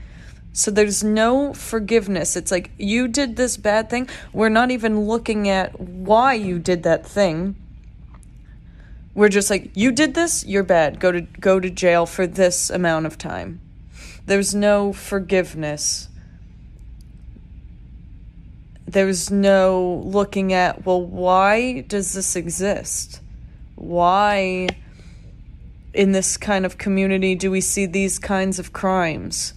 So 0.54 0.72
there's 0.72 1.04
no 1.04 1.54
forgiveness. 1.54 2.36
It's 2.36 2.52
like, 2.52 2.72
you 2.78 3.08
did 3.08 3.36
this 3.36 3.58
bad 3.58 3.90
thing. 3.90 4.08
We're 4.32 4.50
not 4.50 4.72
even 4.72 5.02
looking 5.02 5.50
at 5.50 5.80
why 5.80 6.36
you 6.36 6.60
did 6.60 6.84
that 6.84 7.06
thing. 7.06 7.56
We're 9.16 9.30
just 9.30 9.50
like, 9.50 9.72
you 9.76 9.92
did 9.92 10.14
this, 10.14 10.46
you're 10.46 10.64
bad. 10.64 11.00
Go 11.00 11.12
to 11.12 11.22
go 11.22 11.60
to 11.60 11.70
jail 11.70 12.06
for 12.06 12.26
this 12.26 12.70
amount 12.70 13.06
of 13.06 13.18
time. 13.18 13.60
There's 14.26 14.56
no 14.56 14.94
forgiveness 14.94 16.08
there's 18.94 19.32
no 19.32 20.02
looking 20.06 20.54
at, 20.54 20.86
well, 20.86 21.02
why 21.02 21.82
does 21.82 22.14
this 22.14 22.36
exist? 22.36 23.20
Why 23.76 24.70
in 25.94 26.12
this 26.12 26.38
kind 26.38 26.66
of 26.66 26.78
community 26.78 27.36
do 27.36 27.52
we 27.52 27.62
see 27.62 27.86
these 27.86 28.20
kinds 28.20 28.60
of 28.60 28.72
crimes? 28.72 29.54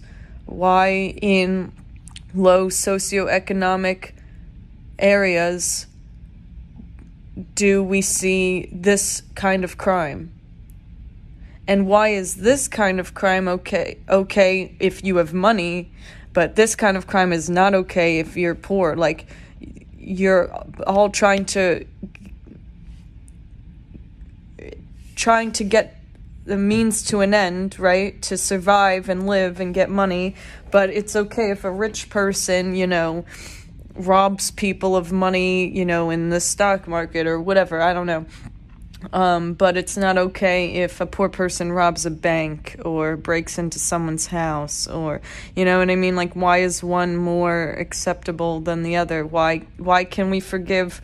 Why 0.47 1.15
in 1.21 1.71
low 2.33 2.67
socioeconomic 2.67 4.13
areas 4.97 5.87
do 7.53 7.83
we 7.83 8.01
see 8.01 8.69
this 8.71 9.21
kind 9.35 9.63
of 9.63 9.77
crime? 9.77 10.31
And 11.67 11.85
why 11.85 12.09
is 12.09 12.37
this 12.37 12.67
kind 12.67 12.99
of 12.99 13.13
crime 13.13 13.47
okay 13.47 13.97
okay 14.09 14.75
if 14.79 15.03
you 15.03 15.17
have 15.17 15.33
money, 15.33 15.91
but 16.33 16.55
this 16.55 16.75
kind 16.75 16.95
of 16.95 17.07
crime 17.07 17.33
is 17.33 17.49
not 17.49 17.73
okay 17.73 18.19
if 18.19 18.37
you're 18.37 18.55
poor. 18.55 18.95
Like, 18.95 19.27
you're 19.99 20.49
all 20.87 21.09
trying 21.09 21.45
to 21.45 21.85
trying 25.15 25.51
to 25.51 25.63
get 25.63 25.96
the 26.47 26.57
means 26.57 27.03
to 27.03 27.19
an 27.19 27.33
end, 27.33 27.77
right? 27.77 28.19
To 28.23 28.37
survive 28.37 29.09
and 29.09 29.27
live 29.27 29.59
and 29.59 29.73
get 29.73 29.89
money. 29.89 30.35
But 30.71 30.89
it's 30.89 31.15
okay 31.15 31.51
if 31.51 31.63
a 31.63 31.71
rich 31.71 32.09
person, 32.09 32.75
you 32.75 32.87
know, 32.87 33.25
robs 33.93 34.51
people 34.51 34.95
of 34.95 35.11
money, 35.11 35.67
you 35.69 35.85
know, 35.85 36.09
in 36.09 36.29
the 36.29 36.39
stock 36.39 36.87
market 36.87 37.27
or 37.27 37.41
whatever. 37.41 37.81
I 37.81 37.93
don't 37.93 38.07
know. 38.07 38.25
Um, 39.13 39.53
but 39.53 39.77
it's 39.77 39.95
not 39.95 40.17
okay 40.17 40.81
if 40.81 41.01
a 41.01 41.05
poor 41.05 41.29
person 41.29 41.71
robs 41.71 42.05
a 42.05 42.11
bank 42.11 42.77
or 42.83 43.15
breaks 43.15 43.59
into 43.59 43.77
someone's 43.77 44.25
house 44.25 44.87
or 44.87 45.21
you 45.55 45.65
know 45.65 45.77
what 45.77 45.91
I 45.91 45.95
mean 45.95 46.15
like 46.15 46.33
why 46.33 46.59
is 46.59 46.83
one 46.83 47.15
more 47.15 47.75
acceptable 47.77 48.59
than 48.59 48.81
the 48.81 48.95
other 48.95 49.23
why 49.23 49.67
why 49.77 50.03
can 50.03 50.31
we 50.31 50.39
forgive 50.39 50.99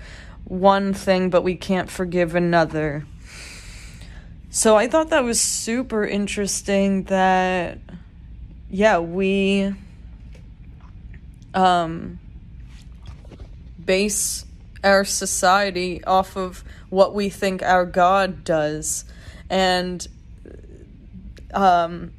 one 0.45 0.95
thing 0.95 1.29
but 1.29 1.43
we 1.43 1.55
can't 1.55 1.89
forgive 1.89 2.33
another 2.33 3.05
so 4.53 4.77
I 4.77 4.87
thought 4.87 5.09
that 5.09 5.25
was 5.25 5.41
super 5.41 6.05
interesting 6.05 7.03
that 7.03 7.79
yeah 8.69 8.99
we 8.99 9.73
um 11.53 12.19
base 13.85 14.45
our 14.83 15.05
society 15.05 16.03
off 16.03 16.35
of 16.35 16.63
what 16.89 17.15
we 17.15 17.29
think 17.29 17.63
our 17.63 17.85
God 17.85 18.43
does. 18.43 19.05
And 19.49 20.05
um, 21.53 22.11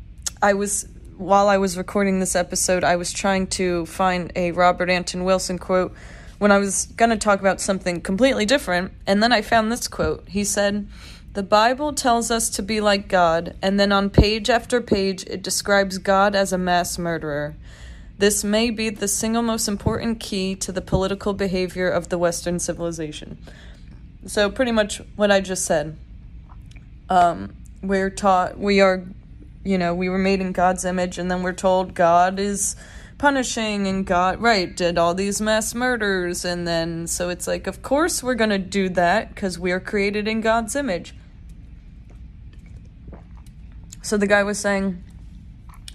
I 0.42 0.54
was, 0.54 0.88
while 1.16 1.48
I 1.48 1.58
was 1.58 1.76
recording 1.76 2.20
this 2.20 2.34
episode, 2.34 2.84
I 2.84 2.96
was 2.96 3.12
trying 3.12 3.48
to 3.48 3.86
find 3.86 4.32
a 4.34 4.52
Robert 4.52 4.88
Anton 4.90 5.24
Wilson 5.24 5.58
quote 5.58 5.94
when 6.38 6.50
I 6.50 6.58
was 6.58 6.86
going 6.96 7.10
to 7.10 7.16
talk 7.16 7.40
about 7.40 7.60
something 7.60 8.00
completely 8.00 8.46
different. 8.46 8.92
And 9.06 9.22
then 9.22 9.32
I 9.32 9.42
found 9.42 9.70
this 9.70 9.88
quote. 9.88 10.26
He 10.28 10.44
said, 10.44 10.88
The 11.34 11.42
Bible 11.42 11.92
tells 11.92 12.30
us 12.30 12.48
to 12.50 12.62
be 12.62 12.80
like 12.80 13.08
God, 13.08 13.56
and 13.60 13.78
then 13.78 13.90
on 13.90 14.08
page 14.08 14.48
after 14.48 14.80
page, 14.80 15.24
it 15.24 15.42
describes 15.42 15.98
God 15.98 16.36
as 16.36 16.52
a 16.52 16.58
mass 16.58 16.96
murderer. 16.96 17.56
This 18.18 18.44
may 18.44 18.70
be 18.70 18.88
the 18.88 19.08
single 19.08 19.42
most 19.42 19.66
important 19.66 20.20
key 20.20 20.54
to 20.54 20.70
the 20.70 20.80
political 20.80 21.32
behavior 21.32 21.90
of 21.90 22.08
the 22.08 22.18
Western 22.18 22.60
civilization. 22.60 23.38
So 24.26 24.48
pretty 24.48 24.70
much 24.70 25.02
what 25.16 25.32
I 25.32 25.40
just 25.40 25.64
said. 25.64 25.96
Um, 27.10 27.56
we're 27.82 28.10
taught 28.10 28.56
we 28.56 28.80
are, 28.80 29.02
you 29.64 29.76
know, 29.76 29.92
we 29.92 30.08
were 30.08 30.18
made 30.18 30.40
in 30.40 30.52
God's 30.52 30.84
image, 30.84 31.18
and 31.18 31.28
then 31.28 31.42
we're 31.42 31.52
told 31.52 31.94
God 31.94 32.38
is 32.38 32.76
punishing 33.18 33.88
and 33.88 34.06
God 34.06 34.40
right 34.40 34.76
did 34.76 34.98
all 34.98 35.14
these 35.14 35.40
mass 35.40 35.74
murders, 35.74 36.44
and 36.44 36.64
then 36.64 37.08
so 37.08 37.28
it's 37.28 37.48
like, 37.48 37.66
of 37.66 37.82
course 37.82 38.22
we're 38.22 38.36
gonna 38.36 38.56
do 38.56 38.88
that 38.90 39.34
because 39.34 39.58
we 39.58 39.72
are 39.72 39.80
created 39.80 40.28
in 40.28 40.40
God's 40.40 40.76
image. 40.76 41.12
So 44.04 44.16
the 44.16 44.28
guy 44.28 44.44
was 44.44 44.60
saying, 44.60 45.02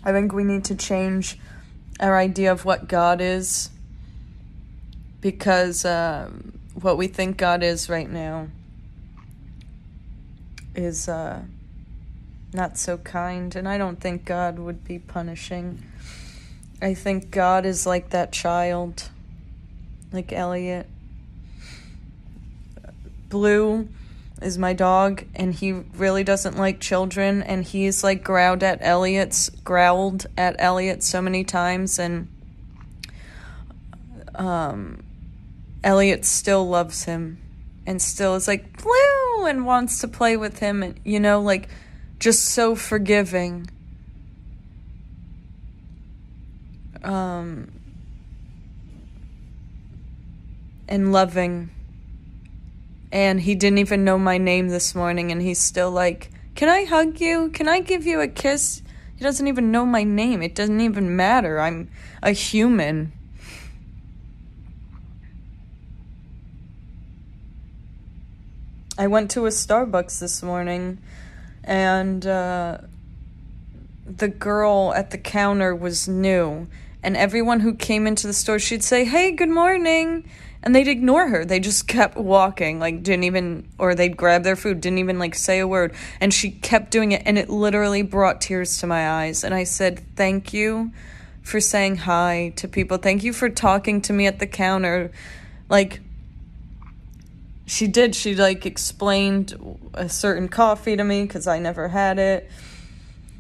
I 0.04 0.12
think 0.12 0.34
we 0.34 0.44
need 0.44 0.66
to 0.66 0.76
change 0.76 1.40
our 2.02 2.18
idea 2.18 2.52
of 2.52 2.66
what 2.66 2.90
God 2.90 3.22
is 3.22 3.70
because. 5.22 5.86
Um, 5.86 6.60
what 6.84 6.98
we 6.98 7.08
think 7.08 7.38
God 7.38 7.64
is 7.64 7.90
right 7.90 8.10
now 8.10 8.48
is 10.76 11.10
uh, 11.10 11.42
not 12.54 12.78
so 12.78 12.98
kind, 12.98 13.56
and 13.56 13.68
I 13.68 13.78
don't 13.78 14.00
think 14.00 14.26
God 14.26 14.60
would 14.60 14.84
be 14.86 15.00
punishing. 15.00 15.84
I 16.82 16.94
think 16.94 17.32
God 17.32 17.66
is 17.66 17.86
like 17.86 18.12
that 18.12 18.32
child, 18.32 19.10
like 20.12 20.32
Elliot. 20.32 20.88
Blue 23.30 23.90
is 24.42 24.58
my 24.58 24.74
dog, 24.74 25.24
and 25.36 25.54
he 25.54 25.72
really 25.72 26.24
doesn't 26.24 26.58
like 26.58 26.80
children, 26.80 27.44
and 27.44 27.64
he's 27.64 28.04
like 28.04 28.24
growled 28.24 28.64
at 28.64 28.80
Elliot's 28.82 29.50
growled 29.64 30.26
at 30.38 30.56
Elliot 30.60 31.04
so 31.04 31.22
many 31.22 31.44
times, 31.44 32.00
and 32.00 32.28
um 34.36 35.04
Elliot 35.84 36.26
still 36.26 36.68
loves 36.68 37.04
him 37.04 37.38
and 37.86 38.02
still 38.02 38.36
is 38.36 38.48
like 38.48 38.82
blue 38.82 39.46
and 39.46 39.66
wants 39.66 40.00
to 40.00 40.08
play 40.08 40.38
with 40.38 40.60
him 40.60 40.84
and 40.84 41.00
you 41.04 41.20
know 41.20 41.42
like 41.42 41.70
just 42.20 42.46
so 42.46 42.76
forgiving. 42.76 43.70
Um 47.04 47.72
and 50.88 51.12
loving 51.12 51.70
and 53.12 53.42
he 53.42 53.56
didn't 53.56 53.80
even 53.80 54.04
know 54.04 54.18
my 54.18 54.38
name 54.38 54.70
this 54.70 54.94
morning 54.94 55.32
and 55.32 55.42
he's 55.42 55.60
still 55.60 55.92
like 55.92 56.32
can 56.56 56.68
i 56.68 56.84
hug 56.84 57.22
you? 57.22 57.50
Can 57.50 57.68
i 57.70 57.80
give 57.80 58.06
you 58.06 58.20
a 58.20 58.28
kiss? 58.28 58.82
He 59.16 59.24
doesn't 59.24 59.48
even 59.48 59.72
know 59.72 59.86
my 59.86 60.04
name. 60.04 60.42
It 60.42 60.56
doesn't 60.56 60.80
even 60.80 61.16
matter. 61.16 61.60
I'm 61.60 61.90
a 62.24 62.32
human. 62.32 63.12
I 68.98 69.08
went 69.08 69.32
to 69.32 69.46
a 69.46 69.50
Starbucks 69.50 70.20
this 70.20 70.44
morning 70.44 70.98
and 71.64 72.26
uh, 72.26 72.80
the 74.06 74.28
girl 74.28 74.94
at 74.94 75.12
the 75.12 75.18
counter 75.18 75.74
was 75.74 76.08
new. 76.08 76.68
And 77.02 77.16
everyone 77.16 77.62
who 77.62 77.74
came 77.74 78.06
into 78.06 78.28
the 78.28 78.34
store, 78.34 78.60
she'd 78.60 78.84
say, 78.84 79.06
Hey, 79.06 79.32
good 79.32 79.50
morning. 79.50 80.30
And 80.62 80.76
they'd 80.76 80.88
ignore 80.88 81.28
her. 81.30 81.46
They 81.46 81.60
just 81.60 81.88
kept 81.88 82.18
walking, 82.18 82.80
like, 82.80 83.02
didn't 83.02 83.24
even, 83.24 83.70
or 83.78 83.96
they'd 83.96 84.18
grab 84.18 84.44
their 84.44 84.58
food, 84.58 84.82
didn't 84.82 85.00
even, 85.00 85.18
like, 85.18 85.36
say 85.36 85.60
a 85.60 85.68
word. 85.68 85.94
And 86.20 86.34
she 86.34 86.52
kept 86.52 86.92
doing 86.92 87.14
it, 87.14 87.22
and 87.26 87.38
it 87.38 87.50
literally 87.50 88.02
brought 88.02 88.42
tears 88.42 88.78
to 88.80 88.88
my 88.88 89.10
eyes. 89.10 89.44
And 89.44 89.54
I 89.54 89.64
said, 89.64 90.02
Thank 90.16 90.54
you 90.54 90.92
for 91.42 91.62
saying 91.62 91.98
hi 91.98 92.54
to 92.58 92.68
people. 92.68 92.98
Thank 92.98 93.24
you 93.24 93.32
for 93.32 93.50
talking 93.50 94.02
to 94.02 94.14
me 94.14 94.28
at 94.28 94.40
the 94.40 94.48
counter. 94.48 95.12
Like, 95.70 96.02
she 97.66 97.88
did. 97.88 98.14
She, 98.14 98.36
like, 98.36 98.66
explained 98.66 99.54
a 99.94 100.10
certain 100.10 100.50
coffee 100.50 100.98
to 100.98 101.04
me 101.04 101.24
because 101.24 101.48
I 101.48 101.60
never 101.60 101.88
had 101.88 102.20
it. 102.20 102.52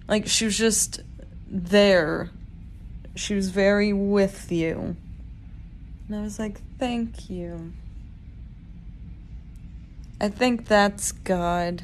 Like, 0.07 0.27
she 0.27 0.45
was 0.45 0.57
just 0.57 1.01
there 1.47 2.29
she 3.19 3.35
was 3.35 3.49
very 3.49 3.93
with 3.93 4.51
you. 4.51 4.95
And 6.09 6.17
I 6.17 6.21
was 6.23 6.39
like, 6.39 6.59
thank 6.79 7.29
you. 7.29 7.71
I 10.19 10.27
think 10.27 10.67
that's 10.67 11.11
God. 11.11 11.83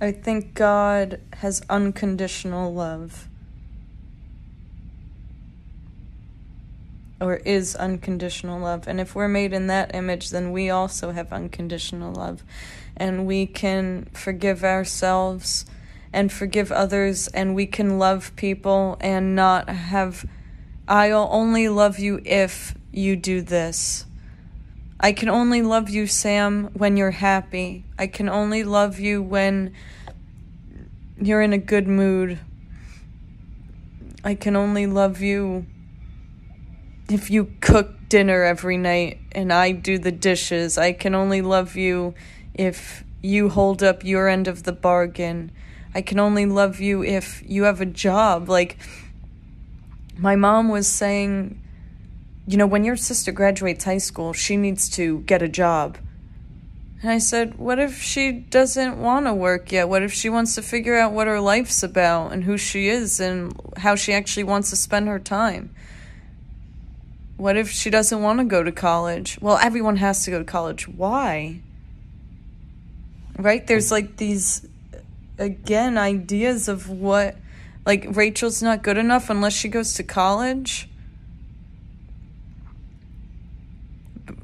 I 0.00 0.10
think 0.10 0.54
God 0.54 1.20
has 1.34 1.62
unconditional 1.70 2.74
love. 2.74 3.28
Or 7.20 7.36
is 7.36 7.76
unconditional 7.76 8.60
love. 8.60 8.88
And 8.88 9.00
if 9.00 9.14
we're 9.14 9.28
made 9.28 9.52
in 9.52 9.68
that 9.68 9.94
image, 9.94 10.30
then 10.30 10.50
we 10.50 10.68
also 10.68 11.12
have 11.12 11.32
unconditional 11.32 12.12
love. 12.12 12.42
And 12.96 13.24
we 13.24 13.46
can 13.46 14.06
forgive 14.12 14.64
ourselves 14.64 15.64
and 16.12 16.32
forgive 16.32 16.72
others, 16.72 17.28
and 17.28 17.54
we 17.54 17.66
can 17.66 17.98
love 17.98 18.34
people 18.36 18.96
and 19.00 19.34
not 19.34 19.68
have, 19.68 20.24
I'll 20.86 21.28
only 21.30 21.68
love 21.68 21.98
you 21.98 22.20
if 22.24 22.74
you 22.92 23.16
do 23.16 23.42
this. 23.42 24.06
I 25.00 25.12
can 25.12 25.28
only 25.28 25.62
love 25.62 25.88
you, 25.88 26.06
Sam, 26.06 26.70
when 26.72 26.96
you're 26.96 27.12
happy. 27.12 27.84
I 27.98 28.08
can 28.08 28.28
only 28.28 28.64
love 28.64 28.98
you 28.98 29.22
when 29.22 29.72
you're 31.20 31.42
in 31.42 31.52
a 31.52 31.58
good 31.58 31.86
mood. 31.86 32.38
I 34.24 34.34
can 34.34 34.56
only 34.56 34.86
love 34.86 35.20
you 35.20 35.66
if 37.08 37.30
you 37.30 37.52
cook 37.60 38.08
dinner 38.08 38.42
every 38.42 38.76
night 38.76 39.20
and 39.32 39.52
I 39.52 39.72
do 39.72 39.98
the 39.98 40.12
dishes. 40.12 40.76
I 40.76 40.92
can 40.92 41.14
only 41.14 41.42
love 41.42 41.76
you 41.76 42.14
if 42.54 43.04
you 43.22 43.48
hold 43.48 43.82
up 43.82 44.04
your 44.04 44.28
end 44.28 44.48
of 44.48 44.64
the 44.64 44.72
bargain. 44.72 45.52
I 45.94 46.02
can 46.02 46.18
only 46.18 46.46
love 46.46 46.80
you 46.80 47.02
if 47.02 47.42
you 47.46 47.64
have 47.64 47.80
a 47.80 47.86
job. 47.86 48.48
Like, 48.48 48.78
my 50.16 50.36
mom 50.36 50.68
was 50.68 50.86
saying, 50.86 51.60
you 52.46 52.56
know, 52.56 52.66
when 52.66 52.84
your 52.84 52.96
sister 52.96 53.32
graduates 53.32 53.84
high 53.84 53.98
school, 53.98 54.32
she 54.32 54.56
needs 54.56 54.88
to 54.90 55.20
get 55.20 55.42
a 55.42 55.48
job. 55.48 55.98
And 57.00 57.10
I 57.12 57.18
said, 57.18 57.58
what 57.58 57.78
if 57.78 58.02
she 58.02 58.32
doesn't 58.32 59.00
want 59.00 59.26
to 59.26 59.34
work 59.34 59.70
yet? 59.70 59.88
What 59.88 60.02
if 60.02 60.12
she 60.12 60.28
wants 60.28 60.56
to 60.56 60.62
figure 60.62 60.96
out 60.96 61.12
what 61.12 61.28
her 61.28 61.40
life's 61.40 61.82
about 61.82 62.32
and 62.32 62.42
who 62.42 62.56
she 62.56 62.88
is 62.88 63.20
and 63.20 63.54
how 63.76 63.94
she 63.94 64.12
actually 64.12 64.42
wants 64.44 64.70
to 64.70 64.76
spend 64.76 65.06
her 65.06 65.20
time? 65.20 65.72
What 67.36 67.56
if 67.56 67.70
she 67.70 67.88
doesn't 67.88 68.20
want 68.20 68.40
to 68.40 68.44
go 68.44 68.64
to 68.64 68.72
college? 68.72 69.38
Well, 69.40 69.58
everyone 69.58 69.96
has 69.98 70.24
to 70.24 70.32
go 70.32 70.38
to 70.38 70.44
college. 70.44 70.88
Why? 70.88 71.60
Right? 73.36 73.64
There's 73.64 73.92
like 73.92 74.16
these 74.16 74.66
again 75.38 75.96
ideas 75.96 76.68
of 76.68 76.88
what 76.90 77.36
like 77.86 78.06
Rachel's 78.10 78.62
not 78.62 78.82
good 78.82 78.98
enough 78.98 79.30
unless 79.30 79.54
she 79.54 79.68
goes 79.68 79.94
to 79.94 80.02
college. 80.02 80.88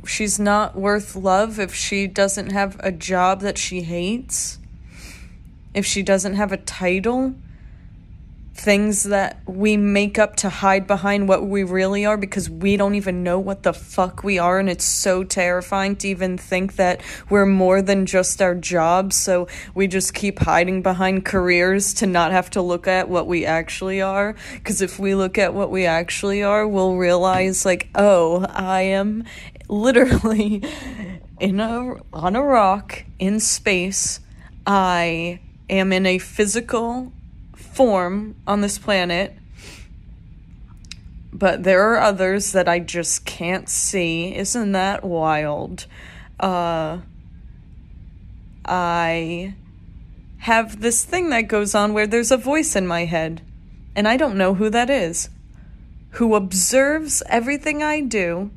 She's 0.07 0.39
not 0.39 0.77
worth 0.77 1.15
love 1.15 1.59
if 1.59 1.75
she 1.75 2.07
doesn't 2.07 2.51
have 2.51 2.77
a 2.81 2.91
job 2.93 3.41
that 3.41 3.59
she 3.59 3.83
hates. 3.83 4.59
If 5.75 5.85
she 5.85 6.03
doesn't 6.03 6.37
have 6.37 6.53
a 6.53 6.57
title 6.57 7.35
things 8.55 9.03
that 9.05 9.41
we 9.47 9.77
make 9.77 10.19
up 10.19 10.37
to 10.37 10.49
hide 10.49 10.87
behind 10.87 11.29
what 11.29 11.47
we 11.47 11.65
really 11.65 12.07
are 12.07 12.17
because 12.17 12.49
we 12.49 12.77
don't 12.77 12.95
even 12.95 13.25
know 13.25 13.39
what 13.39 13.65
the 13.65 13.73
fuck 13.73 14.23
we 14.23 14.39
are 14.39 14.61
and 14.61 14.71
it's 14.71 14.85
so 14.85 15.25
terrifying 15.25 15.97
to 15.97 16.09
even 16.09 16.39
think 16.39 16.77
that 16.77 17.01
we're 17.29 17.45
more 17.45 17.83
than 17.83 18.07
just 18.07 18.41
our 18.41 18.55
jobs 18.55 19.17
so 19.17 19.49
we 19.75 19.89
just 19.89 20.15
keep 20.15 20.39
hiding 20.39 20.83
behind 20.83 21.25
careers 21.25 21.93
to 21.93 22.07
not 22.07 22.31
have 22.31 22.49
to 22.49 22.63
look 22.63 22.87
at 22.87 23.09
what 23.09 23.27
we 23.27 23.45
actually 23.45 24.01
are 24.01 24.37
because 24.55 24.81
if 24.81 25.01
we 25.01 25.17
look 25.17 25.37
at 25.37 25.53
what 25.53 25.71
we 25.71 25.85
actually 25.85 26.43
are 26.43 26.67
we'll 26.67 26.95
realize 26.95 27.65
like 27.65 27.89
oh 27.97 28.47
I 28.51 28.83
am 28.83 29.25
literally 29.69 30.63
in 31.41 31.61
a 31.61 31.95
on 32.13 32.37
a 32.37 32.43
rock 32.43 33.05
in 33.19 33.41
space. 33.41 34.21
I 34.67 35.41
am 35.69 35.93
in 35.93 36.07
a 36.07 36.19
physical 36.19 37.13
form 37.75 38.37
on 38.47 38.61
this 38.61 38.79
planet, 38.79 39.35
but 41.33 41.65
there 41.65 41.93
are 41.93 41.99
others 41.99 42.53
that 42.53 42.69
I 42.69 42.79
just 42.79 43.25
can't 43.25 43.69
see. 43.69 44.35
Isn't 44.35 44.73
that 44.73 45.05
wild? 45.05 45.87
Uh, 46.39 46.99
I 48.65 49.55
have 50.39 50.81
this 50.81 51.05
thing 51.05 51.31
that 51.31 51.43
goes 51.43 51.75
on 51.75 51.93
where 51.93 52.07
there's 52.07 52.31
a 52.31 52.37
voice 52.37 52.77
in 52.77 52.87
my 52.87 53.05
head, 53.05 53.43
and 53.97 54.07
I 54.07 54.17
don't 54.17 54.37
know 54.37 54.55
who 54.55 54.71
that 54.71 54.91
is, 54.91 55.29
who 56.11 56.35
observes 56.35 57.23
everything 57.29 57.83
I 57.83 58.01
do, 58.01 58.51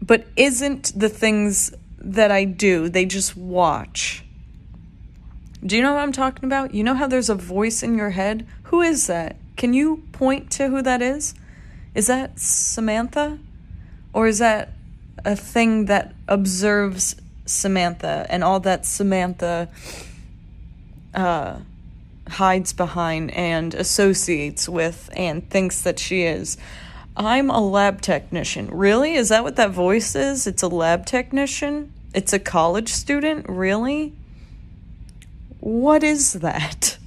but 0.00 0.26
isn't 0.36 0.92
the 0.98 1.08
things 1.08 1.74
that 1.98 2.30
I 2.30 2.44
do. 2.44 2.88
They 2.88 3.04
just 3.04 3.36
watch. 3.36 4.24
Do 5.64 5.76
you 5.76 5.82
know 5.82 5.92
what 5.92 6.00
I'm 6.00 6.12
talking 6.12 6.44
about? 6.44 6.74
You 6.74 6.82
know 6.82 6.94
how 6.94 7.06
there's 7.06 7.28
a 7.28 7.34
voice 7.34 7.82
in 7.82 7.94
your 7.94 8.10
head? 8.10 8.46
Who 8.64 8.80
is 8.80 9.06
that? 9.08 9.36
Can 9.56 9.74
you 9.74 10.02
point 10.12 10.50
to 10.52 10.68
who 10.68 10.80
that 10.80 11.02
is? 11.02 11.34
Is 11.94 12.06
that 12.06 12.38
Samantha? 12.38 13.38
Or 14.14 14.26
is 14.26 14.38
that 14.38 14.70
a 15.22 15.36
thing 15.36 15.84
that 15.84 16.14
observes 16.26 17.16
Samantha 17.44 18.26
and 18.30 18.42
all 18.42 18.60
that 18.60 18.86
Samantha 18.86 19.68
uh, 21.12 21.58
hides 22.26 22.72
behind 22.72 23.30
and 23.32 23.74
associates 23.74 24.66
with 24.66 25.10
and 25.14 25.48
thinks 25.50 25.82
that 25.82 25.98
she 25.98 26.22
is? 26.22 26.56
I'm 27.14 27.50
a 27.50 27.60
lab 27.60 28.00
technician. 28.00 28.68
Really? 28.70 29.14
Is 29.14 29.28
that 29.28 29.44
what 29.44 29.56
that 29.56 29.72
voice 29.72 30.14
is? 30.14 30.46
It's 30.46 30.62
a 30.62 30.68
lab 30.68 31.04
technician? 31.04 31.92
It's 32.14 32.32
a 32.32 32.38
college 32.38 32.88
student? 32.88 33.46
Really? 33.46 34.14
What 35.60 36.02
is 36.02 36.34
that? 36.34 36.98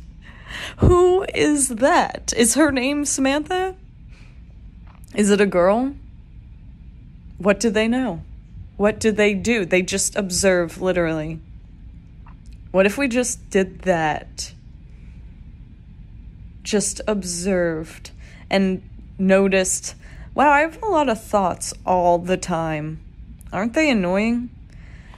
Who 0.78 1.26
is 1.34 1.70
that? 1.70 2.34
Is 2.36 2.56
her 2.56 2.72
name 2.72 3.06
Samantha? 3.06 3.76
Is 5.14 5.30
it 5.30 5.42
a 5.42 5.46
girl? 5.46 5.96
What 7.38 7.60
do 7.60 7.70
they 7.70 7.88
know? 7.88 8.22
What 8.78 9.00
do 9.00 9.12
they 9.12 9.34
do? 9.34 9.66
They 9.66 9.82
just 9.82 10.16
observe, 10.16 10.82
literally. 10.82 11.40
What 12.72 12.86
if 12.86 12.98
we 12.98 13.08
just 13.08 13.50
did 13.50 13.82
that? 13.82 14.54
Just 16.64 17.02
observed 17.08 18.12
and 18.50 18.82
noticed, 19.20 19.96
wow, 20.34 20.50
I 20.50 20.62
have 20.62 20.82
a 20.82 20.88
lot 20.88 21.10
of 21.10 21.22
thoughts 21.22 21.74
all 21.86 22.18
the 22.18 22.38
time. 22.38 23.00
Aren't 23.52 23.74
they 23.74 23.90
annoying? 23.90 24.50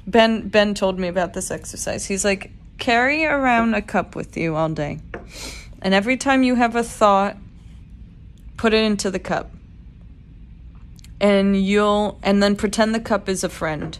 Ben 0.08 0.50
Ben 0.50 0.74
told 0.74 1.00
me 1.00 1.08
about 1.08 1.34
this 1.34 1.50
exercise. 1.50 2.06
He's 2.06 2.26
like, 2.26 2.52
carry 2.78 3.26
around 3.26 3.74
a 3.74 3.82
cup 3.82 4.16
with 4.16 4.36
you 4.38 4.56
all 4.56 4.70
day. 4.70 5.00
And 5.82 5.94
every 5.94 6.18
time 6.18 6.44
you 6.44 6.56
have 6.56 6.76
a 6.76 6.84
thought, 6.84 7.38
put 8.58 8.74
it 8.74 8.84
into 8.84 9.12
the 9.12 9.20
cup. 9.20 9.52
And 11.20 11.56
you'll 11.62 12.20
and 12.24 12.42
then 12.42 12.56
pretend 12.56 12.94
the 12.94 13.00
cup 13.00 13.30
is 13.30 13.44
a 13.44 13.50
friend. 13.50 13.98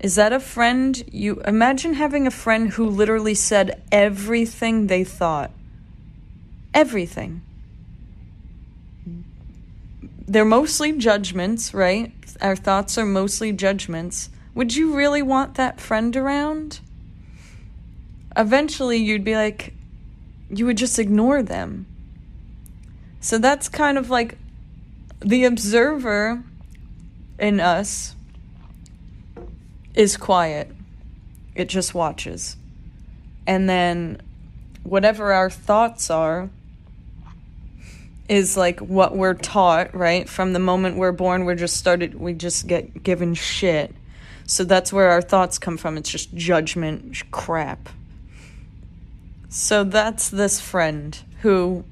Is 0.00 0.16
that 0.16 0.32
a 0.32 0.40
friend? 0.40 1.02
You 1.10 1.40
imagine 1.42 1.94
having 1.94 2.26
a 2.26 2.30
friend 2.30 2.70
who 2.70 2.88
literally 2.88 3.34
said 3.34 3.82
everything 3.90 4.86
they 4.86 5.04
thought. 5.04 5.50
Everything. 6.74 7.42
They're 10.28 10.44
mostly 10.44 10.92
judgments, 10.92 11.72
right? 11.72 12.12
Our 12.40 12.56
thoughts 12.56 12.98
are 12.98 13.06
mostly 13.06 13.52
judgments. 13.52 14.28
Would 14.54 14.74
you 14.74 14.94
really 14.94 15.22
want 15.22 15.54
that 15.54 15.80
friend 15.80 16.16
around? 16.16 16.80
Eventually 18.36 18.98
you'd 18.98 19.24
be 19.24 19.34
like, 19.34 19.74
you 20.50 20.66
would 20.66 20.76
just 20.76 20.98
ignore 20.98 21.42
them. 21.42 21.86
So 23.20 23.38
that's 23.38 23.68
kind 23.68 23.98
of 23.98 24.10
like 24.10 24.38
the 25.20 25.44
observer 25.44 26.44
in 27.38 27.60
us 27.60 28.14
is 29.94 30.16
quiet, 30.16 30.70
it 31.54 31.68
just 31.68 31.94
watches. 31.94 32.56
And 33.46 33.68
then 33.68 34.20
whatever 34.82 35.32
our 35.32 35.50
thoughts 35.50 36.10
are 36.10 36.50
is 38.28 38.56
like 38.56 38.80
what 38.80 39.16
we're 39.16 39.34
taught, 39.34 39.94
right? 39.94 40.28
From 40.28 40.52
the 40.52 40.58
moment 40.58 40.96
we're 40.96 41.12
born, 41.12 41.44
we're 41.44 41.54
just 41.54 41.76
started, 41.76 42.14
we 42.14 42.34
just 42.34 42.66
get 42.66 43.02
given 43.02 43.34
shit. 43.34 43.94
So 44.46 44.64
that's 44.64 44.92
where 44.92 45.10
our 45.10 45.22
thoughts 45.22 45.58
come 45.58 45.76
from. 45.76 45.96
It's 45.96 46.10
just 46.10 46.34
judgment 46.34 47.30
crap. 47.30 47.88
So 49.48 49.84
that's 49.84 50.28
this 50.28 50.60
friend 50.60 51.18
who 51.42 51.84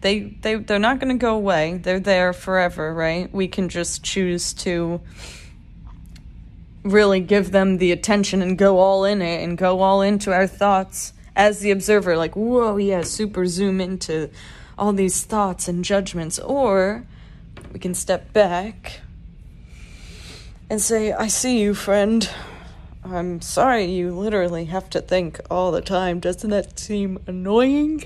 they 0.00 0.20
they 0.42 0.56
they're 0.56 0.78
not 0.78 1.00
going 1.00 1.16
to 1.16 1.20
go 1.20 1.34
away. 1.34 1.80
They're 1.82 2.00
there 2.00 2.32
forever, 2.32 2.94
right? 2.94 3.32
We 3.32 3.48
can 3.48 3.68
just 3.68 4.02
choose 4.02 4.52
to 4.54 5.00
really 6.82 7.20
give 7.20 7.50
them 7.50 7.78
the 7.78 7.92
attention 7.92 8.42
and 8.42 8.58
go 8.58 8.78
all 8.78 9.04
in 9.04 9.22
it 9.22 9.42
and 9.42 9.56
go 9.56 9.80
all 9.80 10.02
into 10.02 10.32
our 10.32 10.46
thoughts 10.46 11.12
as 11.34 11.60
the 11.60 11.70
observer 11.70 12.16
like, 12.16 12.36
"Whoa, 12.36 12.76
yeah, 12.76 13.02
super 13.02 13.46
zoom 13.46 13.80
into 13.80 14.30
all 14.78 14.92
these 14.92 15.24
thoughts 15.24 15.68
and 15.68 15.84
judgments." 15.84 16.38
Or 16.38 17.04
we 17.72 17.80
can 17.80 17.94
step 17.94 18.32
back 18.32 19.00
and 20.70 20.80
say, 20.80 21.12
I 21.12 21.26
see 21.26 21.60
you, 21.60 21.74
friend. 21.74 22.28
I'm 23.04 23.42
sorry 23.42 23.84
you 23.84 24.12
literally 24.12 24.64
have 24.66 24.88
to 24.90 25.00
think 25.00 25.38
all 25.50 25.70
the 25.70 25.82
time. 25.82 26.20
Doesn't 26.20 26.50
that 26.50 26.78
seem 26.78 27.18
annoying? 27.26 28.04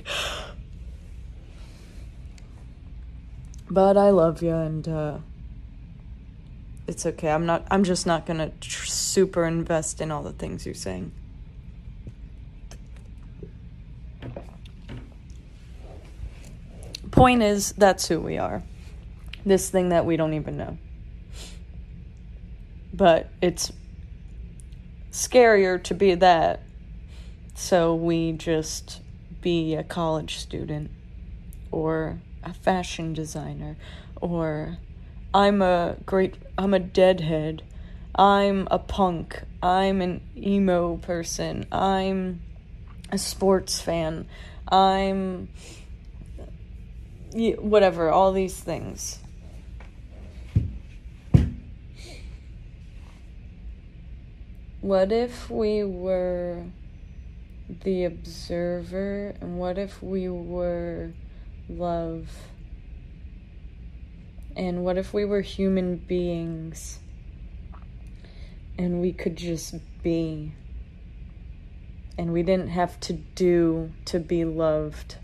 But 3.70 3.96
I 3.96 4.10
love 4.10 4.42
you 4.42 4.54
and 4.54 4.88
uh, 4.88 5.18
it's 6.86 7.04
okay. 7.06 7.30
I'm 7.30 7.46
not 7.46 7.66
I'm 7.70 7.84
just 7.84 8.06
not 8.06 8.26
going 8.26 8.38
to 8.38 8.48
tr- 8.60 8.86
super 8.86 9.44
invest 9.44 10.00
in 10.00 10.10
all 10.10 10.22
the 10.22 10.32
things 10.32 10.64
you're 10.64 10.74
saying. 10.74 11.12
Point 17.10 17.42
is 17.42 17.72
that's 17.72 18.08
who 18.08 18.20
we 18.20 18.38
are. 18.38 18.62
This 19.44 19.70
thing 19.70 19.90
that 19.90 20.06
we 20.06 20.16
don't 20.16 20.34
even 20.34 20.56
know 20.56 20.78
but 22.98 23.30
it's 23.40 23.72
scarier 25.18 25.82
to 25.82 25.94
be 25.94 26.14
that. 26.14 26.62
So 27.54 27.92
we 27.92 28.32
just 28.32 29.00
be 29.40 29.74
a 29.74 29.82
college 29.82 30.36
student 30.36 30.92
or 31.72 32.20
a 32.44 32.54
fashion 32.54 33.14
designer 33.14 33.76
or 34.20 34.78
I'm 35.34 35.60
a 35.60 35.96
great 36.06 36.36
I'm 36.56 36.72
a 36.72 36.78
deadhead. 36.78 37.62
I'm 38.14 38.68
a 38.70 38.78
punk. 38.78 39.42
I'm 39.60 40.00
an 40.00 40.20
emo 40.36 40.96
person. 40.98 41.66
I'm 41.72 42.40
a 43.10 43.18
sports 43.18 43.80
fan. 43.80 44.28
I'm 44.68 45.48
whatever, 47.32 48.08
all 48.10 48.32
these 48.32 48.58
things. 48.58 49.18
What 54.80 55.10
if 55.10 55.50
we 55.50 55.82
were 55.82 56.64
the 57.82 58.04
observer, 58.04 59.34
and 59.40 59.58
what 59.58 59.76
if 59.76 60.00
we 60.02 60.28
were 60.28 61.12
love? 61.68 62.30
And 64.56 64.84
what 64.84 64.96
if 64.96 65.12
we 65.12 65.24
were 65.24 65.40
human 65.40 65.96
beings 65.96 66.98
and 68.78 69.00
we 69.00 69.12
could 69.12 69.36
just 69.36 69.74
be? 70.02 70.54
And 72.16 72.32
we 72.32 72.42
didn't 72.42 72.68
have 72.68 72.98
to 73.00 73.12
do 73.12 73.92
to 74.06 74.18
be 74.18 74.44
loved. 74.44 75.16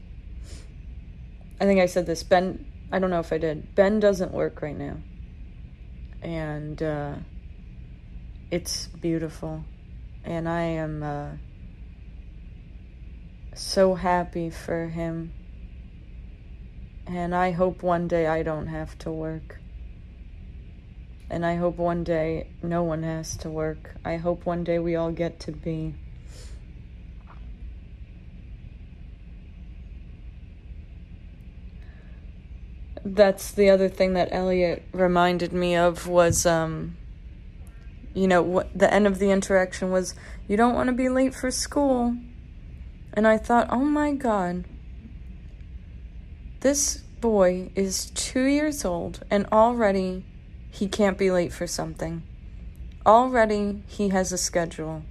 I 1.61 1.64
think 1.64 1.81
I 1.81 1.87
said 1.87 2.07
this. 2.07 2.23
Ben, 2.23 2.67
I 2.93 2.99
don't 2.99 3.11
know 3.11 3.21
if 3.21 3.33
I 3.33 3.38
did. 3.38 3.75
Ben 3.75 4.01
doesn't 4.01 4.33
work 4.33 4.62
right 4.62 4.77
now. 4.77 4.97
And, 6.23 6.83
uh, 6.83 7.14
it's 8.55 8.87
beautiful. 8.87 9.64
And 10.25 10.49
I 10.49 10.62
am 10.62 11.03
uh, 11.03 11.31
so 13.53 13.97
happy 13.97 14.49
for 14.49 14.87
him. 14.87 15.33
And 17.05 17.35
I 17.35 17.51
hope 17.51 17.83
one 17.83 18.07
day 18.07 18.29
I 18.29 18.45
don't 18.45 18.69
have 18.69 18.97
to 19.01 19.11
work. 19.11 19.59
And 21.29 21.45
I 21.45 21.57
hope 21.57 21.79
one 21.79 22.05
day 22.05 22.47
no 22.62 22.85
one 22.85 23.03
has 23.03 23.37
to 23.38 23.51
work. 23.51 23.97
I 24.05 24.19
hope 24.19 24.47
one 24.47 24.62
day 24.62 24.79
we 24.79 24.95
all 24.95 25.11
get 25.11 25.40
to 25.40 25.51
be. 25.51 25.97
That's 33.05 33.51
the 33.51 33.69
other 33.69 33.88
thing 33.88 34.14
that 34.14 34.29
Elliot 34.31 34.85
reminded 34.93 35.53
me 35.53 35.75
of 35.75 36.07
was 36.07 36.47
um, 36.47 36.97
you 38.14 38.29
know, 38.29 38.42
what 38.42 38.77
the 38.77 38.92
end 38.92 39.07
of 39.07 39.18
the 39.18 39.31
interaction 39.31 39.90
was, 39.90 40.14
you 40.48 40.57
don't 40.57 40.74
want 40.74 40.87
to 40.87 40.92
be 40.92 41.09
late 41.09 41.35
for 41.35 41.50
school. 41.50 42.16
And 43.12 43.27
I 43.27 43.37
thought, 43.37 43.68
oh 43.70 43.85
my 43.85 44.12
God, 44.12 44.64
this 46.61 46.98
boy 47.20 47.70
is 47.74 48.11
two 48.14 48.44
years 48.44 48.85
old 48.85 49.24
and 49.31 49.46
already 49.53 50.24
he 50.70 50.88
can't 50.88 51.18
be 51.18 51.31
late 51.31 51.53
for 51.53 51.66
something. 51.66 52.22
Already 53.05 53.83
he 53.87 54.09
has 54.11 54.33
a 54.33 54.38
schedule. 54.38 55.03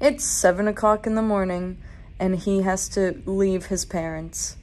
It's 0.00 0.24
seven 0.24 0.66
o'clock 0.68 1.06
in 1.06 1.14
the 1.14 1.22
morning 1.22 1.78
and 2.18 2.36
he 2.36 2.62
has 2.62 2.88
to 2.90 3.20
leave 3.26 3.66
his 3.66 3.84
parents 3.84 4.56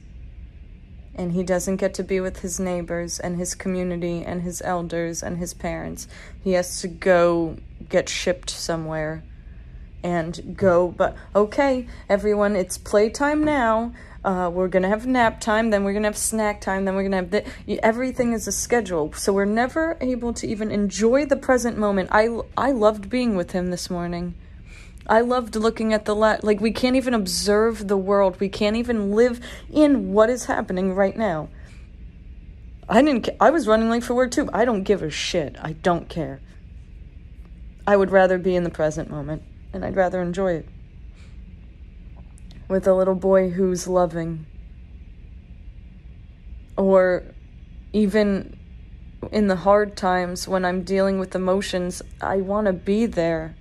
and 1.20 1.32
he 1.32 1.42
doesn't 1.42 1.76
get 1.76 1.92
to 1.92 2.02
be 2.02 2.18
with 2.18 2.40
his 2.40 2.58
neighbors 2.58 3.20
and 3.20 3.36
his 3.36 3.54
community 3.54 4.24
and 4.24 4.40
his 4.40 4.62
elders 4.62 5.22
and 5.22 5.36
his 5.36 5.52
parents. 5.52 6.08
He 6.42 6.52
has 6.52 6.80
to 6.80 6.88
go 6.88 7.58
get 7.90 8.08
shipped 8.08 8.48
somewhere 8.48 9.22
and 10.02 10.56
go. 10.56 10.88
But 10.88 11.14
okay, 11.36 11.86
everyone, 12.08 12.56
it's 12.56 12.78
playtime 12.78 13.44
now. 13.44 13.92
Uh, 14.24 14.50
we're 14.52 14.68
gonna 14.68 14.88
have 14.88 15.06
nap 15.06 15.42
time, 15.42 15.68
then 15.68 15.84
we're 15.84 15.92
gonna 15.92 16.08
have 16.08 16.16
snack 16.16 16.62
time, 16.62 16.86
then 16.86 16.94
we're 16.94 17.02
gonna 17.02 17.16
have 17.16 17.30
the, 17.30 17.44
everything 17.84 18.32
is 18.32 18.48
a 18.48 18.52
schedule. 18.52 19.12
So 19.12 19.30
we're 19.34 19.44
never 19.44 19.98
able 20.00 20.32
to 20.32 20.46
even 20.46 20.70
enjoy 20.70 21.26
the 21.26 21.36
present 21.36 21.76
moment. 21.76 22.08
I 22.12 22.28
I 22.56 22.72
loved 22.72 23.10
being 23.10 23.36
with 23.36 23.52
him 23.52 23.70
this 23.70 23.90
morning. 23.90 24.34
I 25.10 25.22
loved 25.22 25.56
looking 25.56 25.92
at 25.92 26.04
the 26.04 26.14
light. 26.14 26.44
Like, 26.44 26.60
we 26.60 26.70
can't 26.70 26.94
even 26.94 27.14
observe 27.14 27.88
the 27.88 27.96
world. 27.96 28.38
We 28.38 28.48
can't 28.48 28.76
even 28.76 29.10
live 29.10 29.40
in 29.68 30.12
what 30.12 30.30
is 30.30 30.44
happening 30.44 30.94
right 30.94 31.16
now. 31.16 31.48
I 32.88 33.02
didn't. 33.02 33.24
Ca- 33.24 33.36
I 33.40 33.50
was 33.50 33.66
running 33.66 33.90
late 33.90 34.04
for 34.04 34.14
work 34.14 34.30
too. 34.30 34.48
I 34.52 34.64
don't 34.64 34.84
give 34.84 35.02
a 35.02 35.10
shit. 35.10 35.56
I 35.60 35.72
don't 35.72 36.08
care. 36.08 36.40
I 37.88 37.96
would 37.96 38.10
rather 38.12 38.38
be 38.38 38.54
in 38.54 38.62
the 38.62 38.70
present 38.70 39.10
moment, 39.10 39.42
and 39.72 39.84
I'd 39.84 39.96
rather 39.96 40.22
enjoy 40.22 40.54
it 40.54 40.68
with 42.68 42.86
a 42.86 42.94
little 42.94 43.16
boy 43.16 43.50
who's 43.50 43.88
loving, 43.88 44.46
or 46.76 47.24
even 47.92 48.56
in 49.32 49.48
the 49.48 49.56
hard 49.56 49.96
times 49.96 50.46
when 50.46 50.64
I'm 50.64 50.84
dealing 50.84 51.18
with 51.18 51.34
emotions. 51.34 52.00
I 52.20 52.36
want 52.36 52.68
to 52.68 52.72
be 52.72 53.06
there. 53.06 53.56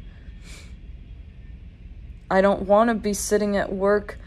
I 2.31 2.41
don't 2.41 2.63
want 2.63 2.89
to 2.89 2.93
be 2.93 3.13
sitting 3.13 3.57
at 3.57 3.73
work 3.73 4.19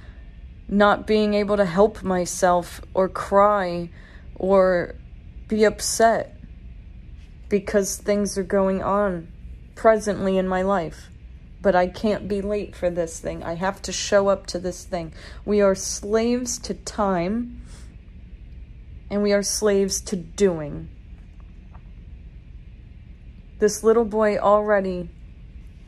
not 0.68 1.06
being 1.06 1.34
able 1.34 1.56
to 1.56 1.64
help 1.64 2.02
myself 2.02 2.80
or 2.94 3.08
cry 3.08 3.90
or 4.34 4.94
be 5.46 5.64
upset 5.64 6.36
because 7.48 7.96
things 7.96 8.38
are 8.38 8.42
going 8.42 8.82
on 8.82 9.28
presently 9.74 10.38
in 10.38 10.48
my 10.48 10.62
life. 10.62 11.10
But 11.60 11.76
I 11.76 11.86
can't 11.86 12.26
be 12.26 12.40
late 12.40 12.74
for 12.74 12.90
this 12.90 13.20
thing. 13.20 13.44
I 13.44 13.54
have 13.54 13.80
to 13.82 13.92
show 13.92 14.28
up 14.28 14.46
to 14.48 14.58
this 14.58 14.84
thing. 14.84 15.12
We 15.44 15.60
are 15.60 15.76
slaves 15.76 16.58
to 16.60 16.74
time 16.74 17.62
and 19.10 19.22
we 19.22 19.32
are 19.32 19.42
slaves 19.42 20.00
to 20.00 20.16
doing. 20.16 20.88
This 23.60 23.84
little 23.84 24.06
boy 24.06 24.38
already 24.38 25.10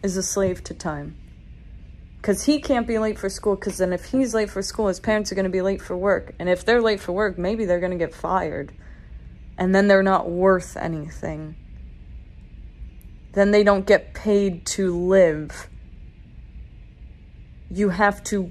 is 0.03 0.17
a 0.17 0.23
slave 0.23 0.63
to 0.65 0.75
time 0.75 1.17
because 2.25 2.45
he 2.45 2.59
can't 2.59 2.87
be 2.87 2.99
late 2.99 3.19
for 3.19 3.29
school 3.29 3.55
because 3.55 3.77
then 3.77 3.93
if 3.93 4.07
he's 4.07 4.33
late 4.33 4.49
for 4.49 4.63
school 4.63 4.89
his 4.89 4.99
parents 4.99 5.31
are 5.31 5.35
going 5.35 5.45
to 5.45 5.51
be 5.51 5.61
late 5.61 5.83
for 5.83 5.95
work. 5.95 6.35
And 6.39 6.49
if 6.49 6.65
they're 6.65 6.81
late 6.81 6.99
for 6.99 7.13
work 7.13 7.37
maybe 7.37 7.67
they're 7.67 7.81
going 7.81 7.93
to 7.93 7.99
get 7.99 8.15
fired. 8.15 8.73
And 9.59 9.75
then 9.75 9.89
they're 9.89 10.03
not 10.03 10.31
worth 10.31 10.75
anything. 10.75 11.55
Then 13.33 13.51
they 13.51 13.63
don't 13.63 13.85
get 13.85 14.15
paid 14.15 14.65
to 14.69 14.97
live. 14.97 15.69
You 17.69 17.91
have 17.91 18.25
to 18.25 18.51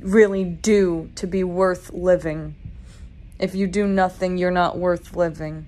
really 0.00 0.44
do 0.44 1.10
to 1.14 1.26
be 1.26 1.44
worth 1.44 1.90
living. 1.94 2.54
If 3.38 3.54
you 3.54 3.66
do 3.66 3.86
nothing 3.86 4.36
you're 4.36 4.50
not 4.50 4.76
worth 4.76 5.16
living. 5.16 5.64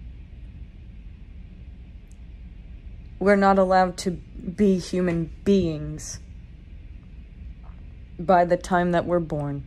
We're 3.18 3.36
not 3.36 3.58
allowed 3.58 3.96
to 3.98 4.10
be 4.10 4.78
human 4.78 5.32
beings 5.44 6.20
by 8.26 8.44
the 8.44 8.56
time 8.56 8.92
that 8.92 9.06
we're 9.06 9.18
born. 9.18 9.64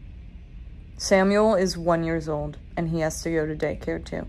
Samuel 0.97 1.55
is 1.55 1.77
one 1.77 2.03
years 2.03 2.29
old 2.29 2.57
and 2.77 2.89
he 2.89 2.99
has 2.99 3.21
to 3.23 3.31
go 3.31 3.45
to 3.45 3.55
daycare 3.55 4.03
too. 4.03 4.27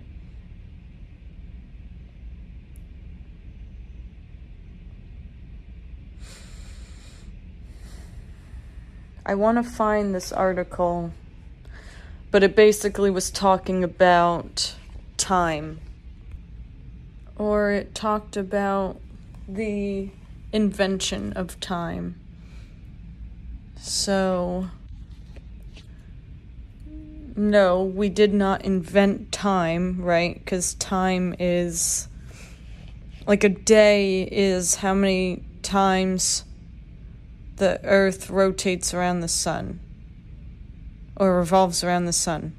I 9.27 9.35
want 9.35 9.57
to 9.57 9.63
find 9.63 10.15
this 10.15 10.33
article, 10.33 11.13
but 12.31 12.43
it 12.43 12.55
basically 12.55 13.11
was 13.11 13.31
talking 13.31 13.83
about 13.83 14.75
time. 15.17 15.81
Or 17.37 17.71
it 17.71 17.95
talked 17.95 18.37
about 18.37 19.01
the 19.49 20.11
invention 20.53 21.33
of 21.33 21.59
time. 21.59 22.21
So, 23.87 24.71
no, 27.37 27.85
we 27.85 28.09
did 28.09 28.33
not 28.33 28.65
invent 28.65 29.31
time, 29.31 30.01
right? 30.01 30.43
Because 30.43 30.73
time 30.73 31.35
is 31.39 32.09
like 33.27 33.45
a 33.45 33.51
day 33.51 34.23
is 34.23 34.77
how 34.77 34.95
many 34.95 35.43
times 35.61 36.45
the 37.57 37.79
earth 37.85 38.31
rotates 38.31 38.95
around 38.95 39.21
the 39.21 39.29
sun 39.29 39.81
or 41.15 41.37
revolves 41.37 41.85
around 41.85 42.07
the 42.07 42.15
sun. 42.15 42.57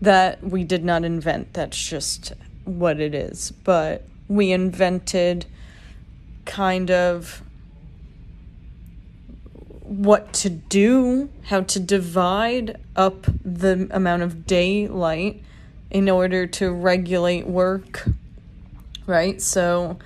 That 0.00 0.40
we 0.40 0.62
did 0.62 0.84
not 0.84 1.04
invent, 1.04 1.52
that's 1.52 1.82
just 1.82 2.32
what 2.64 3.00
it 3.00 3.12
is. 3.12 3.50
But 3.64 4.04
we 4.28 4.52
invented 4.52 5.46
kind 6.44 6.92
of 6.92 7.42
what 9.90 10.32
to 10.32 10.48
do, 10.48 11.28
how 11.46 11.62
to 11.62 11.80
divide 11.80 12.78
up 12.94 13.26
the 13.44 13.88
amount 13.90 14.22
of 14.22 14.46
daylight 14.46 15.42
in 15.90 16.08
order 16.08 16.46
to 16.46 16.70
regulate 16.70 17.46
work, 17.46 18.08
right? 19.06 19.42
So 19.42 19.98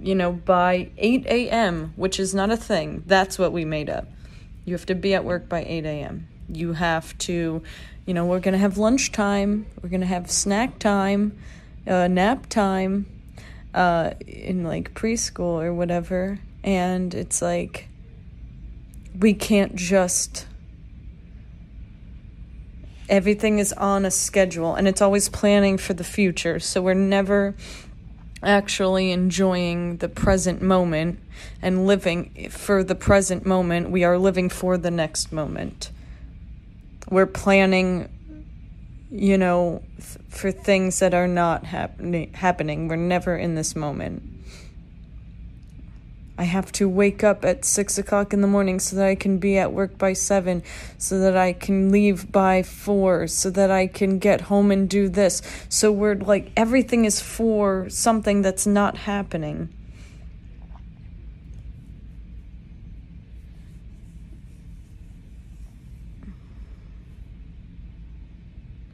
you 0.00 0.14
know, 0.14 0.32
by 0.32 0.90
8 0.96 1.26
a.m., 1.26 1.92
which 1.96 2.18
is 2.18 2.34
not 2.34 2.50
a 2.50 2.56
thing. 2.56 3.02
That's 3.06 3.38
what 3.38 3.52
we 3.52 3.64
made 3.64 3.90
up. 3.90 4.08
You 4.64 4.74
have 4.74 4.86
to 4.86 4.94
be 4.94 5.14
at 5.14 5.24
work 5.24 5.48
by 5.48 5.62
8 5.64 5.84
a.m. 5.84 6.26
You 6.48 6.72
have 6.72 7.16
to, 7.18 7.62
you 8.06 8.14
know, 8.14 8.24
we're 8.24 8.40
going 8.40 8.52
to 8.52 8.58
have 8.58 8.78
lunch 8.78 9.12
time, 9.12 9.66
we're 9.82 9.90
going 9.90 10.00
to 10.00 10.06
have 10.06 10.30
snack 10.30 10.78
time, 10.78 11.38
uh, 11.86 12.08
nap 12.08 12.48
time 12.48 13.06
uh, 13.74 14.12
in 14.26 14.64
like 14.64 14.94
preschool 14.94 15.62
or 15.62 15.74
whatever. 15.74 16.38
And 16.64 17.14
it's 17.14 17.42
like, 17.42 17.89
we 19.18 19.34
can't 19.34 19.74
just. 19.74 20.46
Everything 23.08 23.58
is 23.58 23.72
on 23.72 24.04
a 24.04 24.10
schedule 24.10 24.74
and 24.74 24.86
it's 24.86 25.02
always 25.02 25.28
planning 25.28 25.78
for 25.78 25.94
the 25.94 26.04
future. 26.04 26.60
So 26.60 26.80
we're 26.80 26.94
never 26.94 27.56
actually 28.42 29.10
enjoying 29.10 29.98
the 29.98 30.08
present 30.08 30.62
moment 30.62 31.18
and 31.60 31.86
living 31.86 32.48
for 32.50 32.84
the 32.84 32.94
present 32.94 33.44
moment. 33.44 33.90
We 33.90 34.04
are 34.04 34.16
living 34.16 34.48
for 34.48 34.78
the 34.78 34.90
next 34.90 35.32
moment. 35.32 35.90
We're 37.10 37.26
planning, 37.26 38.08
you 39.10 39.36
know, 39.36 39.82
for 40.28 40.52
things 40.52 41.00
that 41.00 41.12
are 41.12 41.28
not 41.28 41.64
happening. 41.64 42.32
Happening. 42.32 42.88
We're 42.88 42.96
never 42.96 43.36
in 43.36 43.56
this 43.56 43.74
moment. 43.74 44.22
I 46.40 46.44
have 46.44 46.72
to 46.72 46.88
wake 46.88 47.22
up 47.22 47.44
at 47.44 47.66
six 47.66 47.98
o'clock 47.98 48.32
in 48.32 48.40
the 48.40 48.46
morning 48.46 48.80
so 48.80 48.96
that 48.96 49.06
I 49.06 49.14
can 49.14 49.36
be 49.36 49.58
at 49.58 49.74
work 49.74 49.98
by 49.98 50.14
seven, 50.14 50.62
so 50.96 51.18
that 51.18 51.36
I 51.36 51.52
can 51.52 51.92
leave 51.92 52.32
by 52.32 52.62
four, 52.62 53.26
so 53.26 53.50
that 53.50 53.70
I 53.70 53.86
can 53.86 54.18
get 54.18 54.40
home 54.40 54.70
and 54.70 54.88
do 54.88 55.10
this. 55.10 55.42
So 55.68 55.92
we're 55.92 56.14
like, 56.14 56.50
everything 56.56 57.04
is 57.04 57.20
for 57.20 57.90
something 57.90 58.40
that's 58.40 58.66
not 58.66 58.96
happening. 58.96 59.68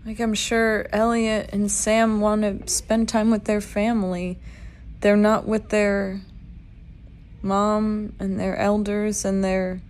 Like, 0.04 0.18
I'm 0.18 0.34
sure 0.34 0.88
Elliot 0.92 1.50
and 1.52 1.70
Sam 1.70 2.20
want 2.20 2.42
to 2.42 2.68
spend 2.68 3.08
time 3.08 3.30
with 3.30 3.44
their 3.44 3.60
family. 3.60 4.40
They're 4.98 5.16
not 5.16 5.46
with 5.46 5.68
their 5.68 6.22
mom 7.46 8.12
and 8.18 8.38
their 8.38 8.56
elders 8.56 9.24
and 9.24 9.42
their 9.44 9.80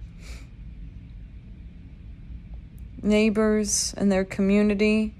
neighbors 3.03 3.95
and 3.97 4.12
their 4.12 4.25
community. 4.25 5.14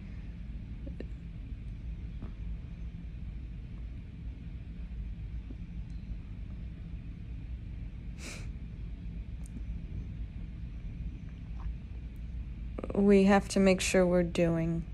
We 12.95 13.25
have 13.25 13.49
to 13.51 13.61
make 13.61 13.81
sure 13.81 14.07
we're 14.07 14.23
doing. 14.23 14.85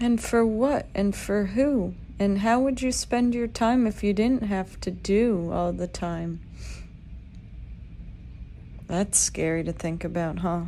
And 0.00 0.20
for 0.20 0.44
what? 0.44 0.86
And 0.94 1.14
for 1.14 1.46
who? 1.46 1.94
And 2.18 2.40
how 2.40 2.60
would 2.60 2.82
you 2.82 2.92
spend 2.92 3.34
your 3.34 3.46
time 3.46 3.86
if 3.86 4.04
you 4.04 4.12
didn't 4.12 4.44
have 4.44 4.80
to 4.82 4.90
do 4.90 5.50
all 5.52 5.72
the 5.72 5.88
time? 5.88 6.40
That's 8.86 9.18
scary 9.18 9.64
to 9.64 9.72
think 9.72 10.04
about, 10.04 10.40
huh? 10.40 10.64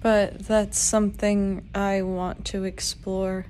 But 0.00 0.46
that's 0.46 0.78
something 0.78 1.68
I 1.74 2.02
want 2.02 2.44
to 2.46 2.64
explore. 2.64 3.46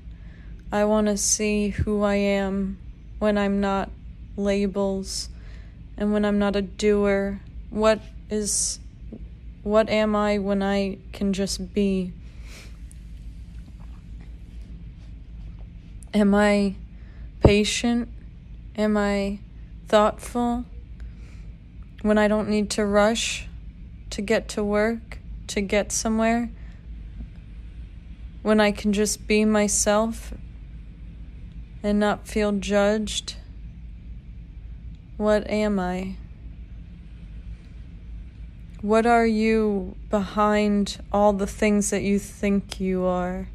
I 0.73 0.85
want 0.85 1.07
to 1.09 1.17
see 1.17 1.69
who 1.69 2.03
I 2.03 2.15
am 2.15 2.79
when 3.19 3.37
I'm 3.37 3.61
not 3.61 3.91
labels 4.37 5.29
and 5.99 6.13
when 6.13 6.25
I'm 6.25 6.39
not 6.39 6.55
a 6.55 6.63
doer? 6.63 7.41
What 7.71 8.01
is 8.31 8.79
what 9.65 9.91
am 9.91 10.15
I 10.15 10.39
when 10.39 10.63
I 10.63 10.99
can 11.13 11.33
just 11.33 11.75
be? 11.75 12.13
Am 16.15 16.35
I 16.35 16.77
patient? 17.45 18.09
Am 18.77 18.97
I 18.97 19.41
thoughtful? 19.89 20.65
When 22.03 22.17
I 22.17 22.29
don't 22.29 22.49
need 22.49 22.71
to 22.71 22.87
rush 22.87 23.49
to 24.11 24.23
get 24.23 24.49
to 24.51 24.63
work, 24.63 25.19
to 25.49 25.61
get 25.61 25.91
somewhere? 25.91 26.49
When 28.43 28.61
I 28.61 28.71
can 28.71 28.93
just 28.93 29.27
be 29.27 29.45
myself 29.45 30.33
and 31.83 31.99
not 31.99 32.29
feel 32.29 32.53
judged? 32.53 33.35
What 35.19 35.51
am 35.51 35.81
I? 35.81 36.15
What 38.83 39.05
are 39.05 39.27
you 39.27 39.97
behind 40.11 40.99
all 41.11 41.33
the 41.33 41.49
things 41.49 41.91
that 41.91 42.03
you 42.03 42.21
think 42.21 42.79
you 42.79 43.05
are? 43.05 43.49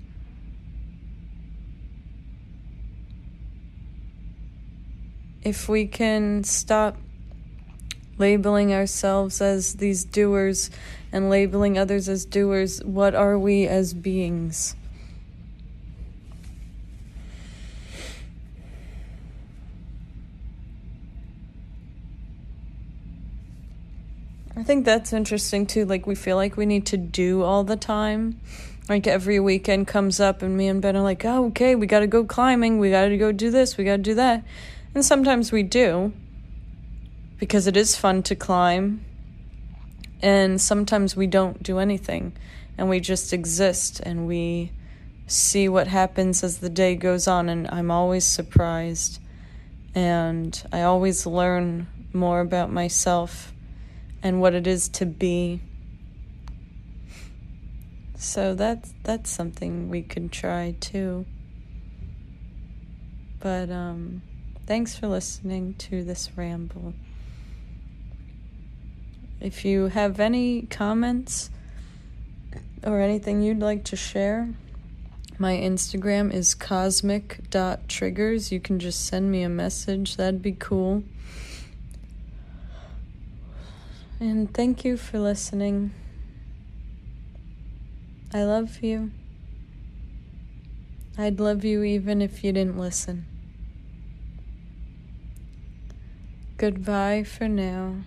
If 5.42 5.70
we 5.70 5.88
can 5.88 6.44
stop 6.44 6.98
labeling 8.18 8.74
ourselves 8.74 9.40
as 9.40 9.76
these 9.76 10.04
doers 10.04 10.70
and 11.14 11.30
labeling 11.30 11.78
others 11.78 12.10
as 12.10 12.26
doers, 12.26 12.84
what 12.84 13.16
are 13.16 13.40
we 13.40 13.68
as 13.68 13.94
beings? 13.94 14.76
I 24.56 24.62
think 24.62 24.86
that's 24.86 25.14
interesting 25.14 25.66
too. 25.66 25.86
Like, 25.86 26.06
we 26.06 26.16
feel 26.16 26.36
like 26.36 26.58
we 26.58 26.66
need 26.66 26.86
to 26.88 26.98
do 26.98 27.42
all 27.42 27.64
the 27.64 27.76
time. 27.76 28.40
Like, 28.88 29.08
every 29.08 29.40
weekend 29.40 29.88
comes 29.88 30.20
up, 30.20 30.42
and 30.42 30.58
me 30.58 30.68
and 30.68 30.82
Ben 30.82 30.98
are 30.98 31.02
like, 31.02 31.24
oh, 31.24 31.46
okay, 31.46 31.74
we 31.74 31.88
gotta 31.88 32.06
go 32.06 32.26
climbing, 32.26 32.80
we 32.80 32.92
gotta 32.92 33.18
go 33.18 33.32
do 33.32 33.50
this, 33.50 33.78
we 33.78 33.84
gotta 33.84 34.02
do 34.02 34.14
that. 34.16 34.44
And 34.94 35.06
sometimes 35.06 35.52
we 35.52 35.64
do, 35.64 36.12
because 37.40 37.66
it 37.66 37.78
is 37.78 37.96
fun 37.96 38.24
to 38.24 38.36
climb. 38.36 39.06
And 40.22 40.60
sometimes 40.60 41.16
we 41.16 41.28
don't 41.28 41.64
do 41.64 41.80
anything, 41.80 42.34
and 42.78 42.90
we 42.90 43.00
just 43.00 43.32
exist, 43.32 44.02
and 44.02 44.28
we 44.28 44.72
see 45.26 45.70
what 45.70 45.88
happens 45.88 46.44
as 46.44 46.58
the 46.58 46.70
day 46.70 46.96
goes 46.96 47.26
on. 47.28 47.48
And 47.48 47.68
I'm 47.70 47.90
always 47.90 48.26
surprised, 48.26 49.20
and 49.96 50.62
I 50.74 50.82
always 50.82 51.26
learn 51.26 51.88
more 52.12 52.42
about 52.42 52.70
myself 52.70 53.53
and 54.24 54.40
what 54.40 54.56
it 54.56 54.66
is 54.66 54.88
to 54.88 55.06
be. 55.06 55.60
So 58.18 58.56
that's 58.56 58.94
that's 59.04 59.30
something 59.30 59.90
we 59.90 60.02
could 60.02 60.32
try 60.32 60.76
too. 60.80 61.26
But 63.42 63.70
um 63.70 64.22
thanks 64.66 64.96
for 64.96 65.08
listening 65.08 65.74
to 65.76 66.06
this 66.06 66.30
ramble. 66.38 66.94
If 69.42 69.66
you 69.66 69.88
have 69.88 70.22
any 70.22 70.62
comments 70.62 71.50
or 72.82 73.02
anything 73.02 73.42
you'd 73.42 73.60
like 73.60 73.84
to 73.86 73.98
share, 73.98 74.54
my 75.38 75.58
Instagram 75.58 76.32
is 76.34 76.56
cosmic.triggers. 76.56 78.54
You 78.54 78.62
can 78.62 78.80
just 78.80 79.06
send 79.06 79.30
me 79.30 79.44
a 79.44 79.50
message, 79.50 80.16
that'd 80.16 80.42
be 80.42 80.54
cool. 80.54 81.04
And 84.20 84.54
thank 84.54 84.86
you 84.86 84.98
for 84.98 85.20
listening. 85.20 85.92
I 88.34 88.44
love 88.44 88.82
you. 88.82 89.12
I'd 91.18 91.40
love 91.40 91.64
you 91.64 91.84
even 91.84 92.22
if 92.22 92.44
you 92.44 92.52
didn't 92.52 92.78
listen. 92.78 93.26
Goodbye 96.58 97.24
for 97.24 97.48
now. 97.48 97.98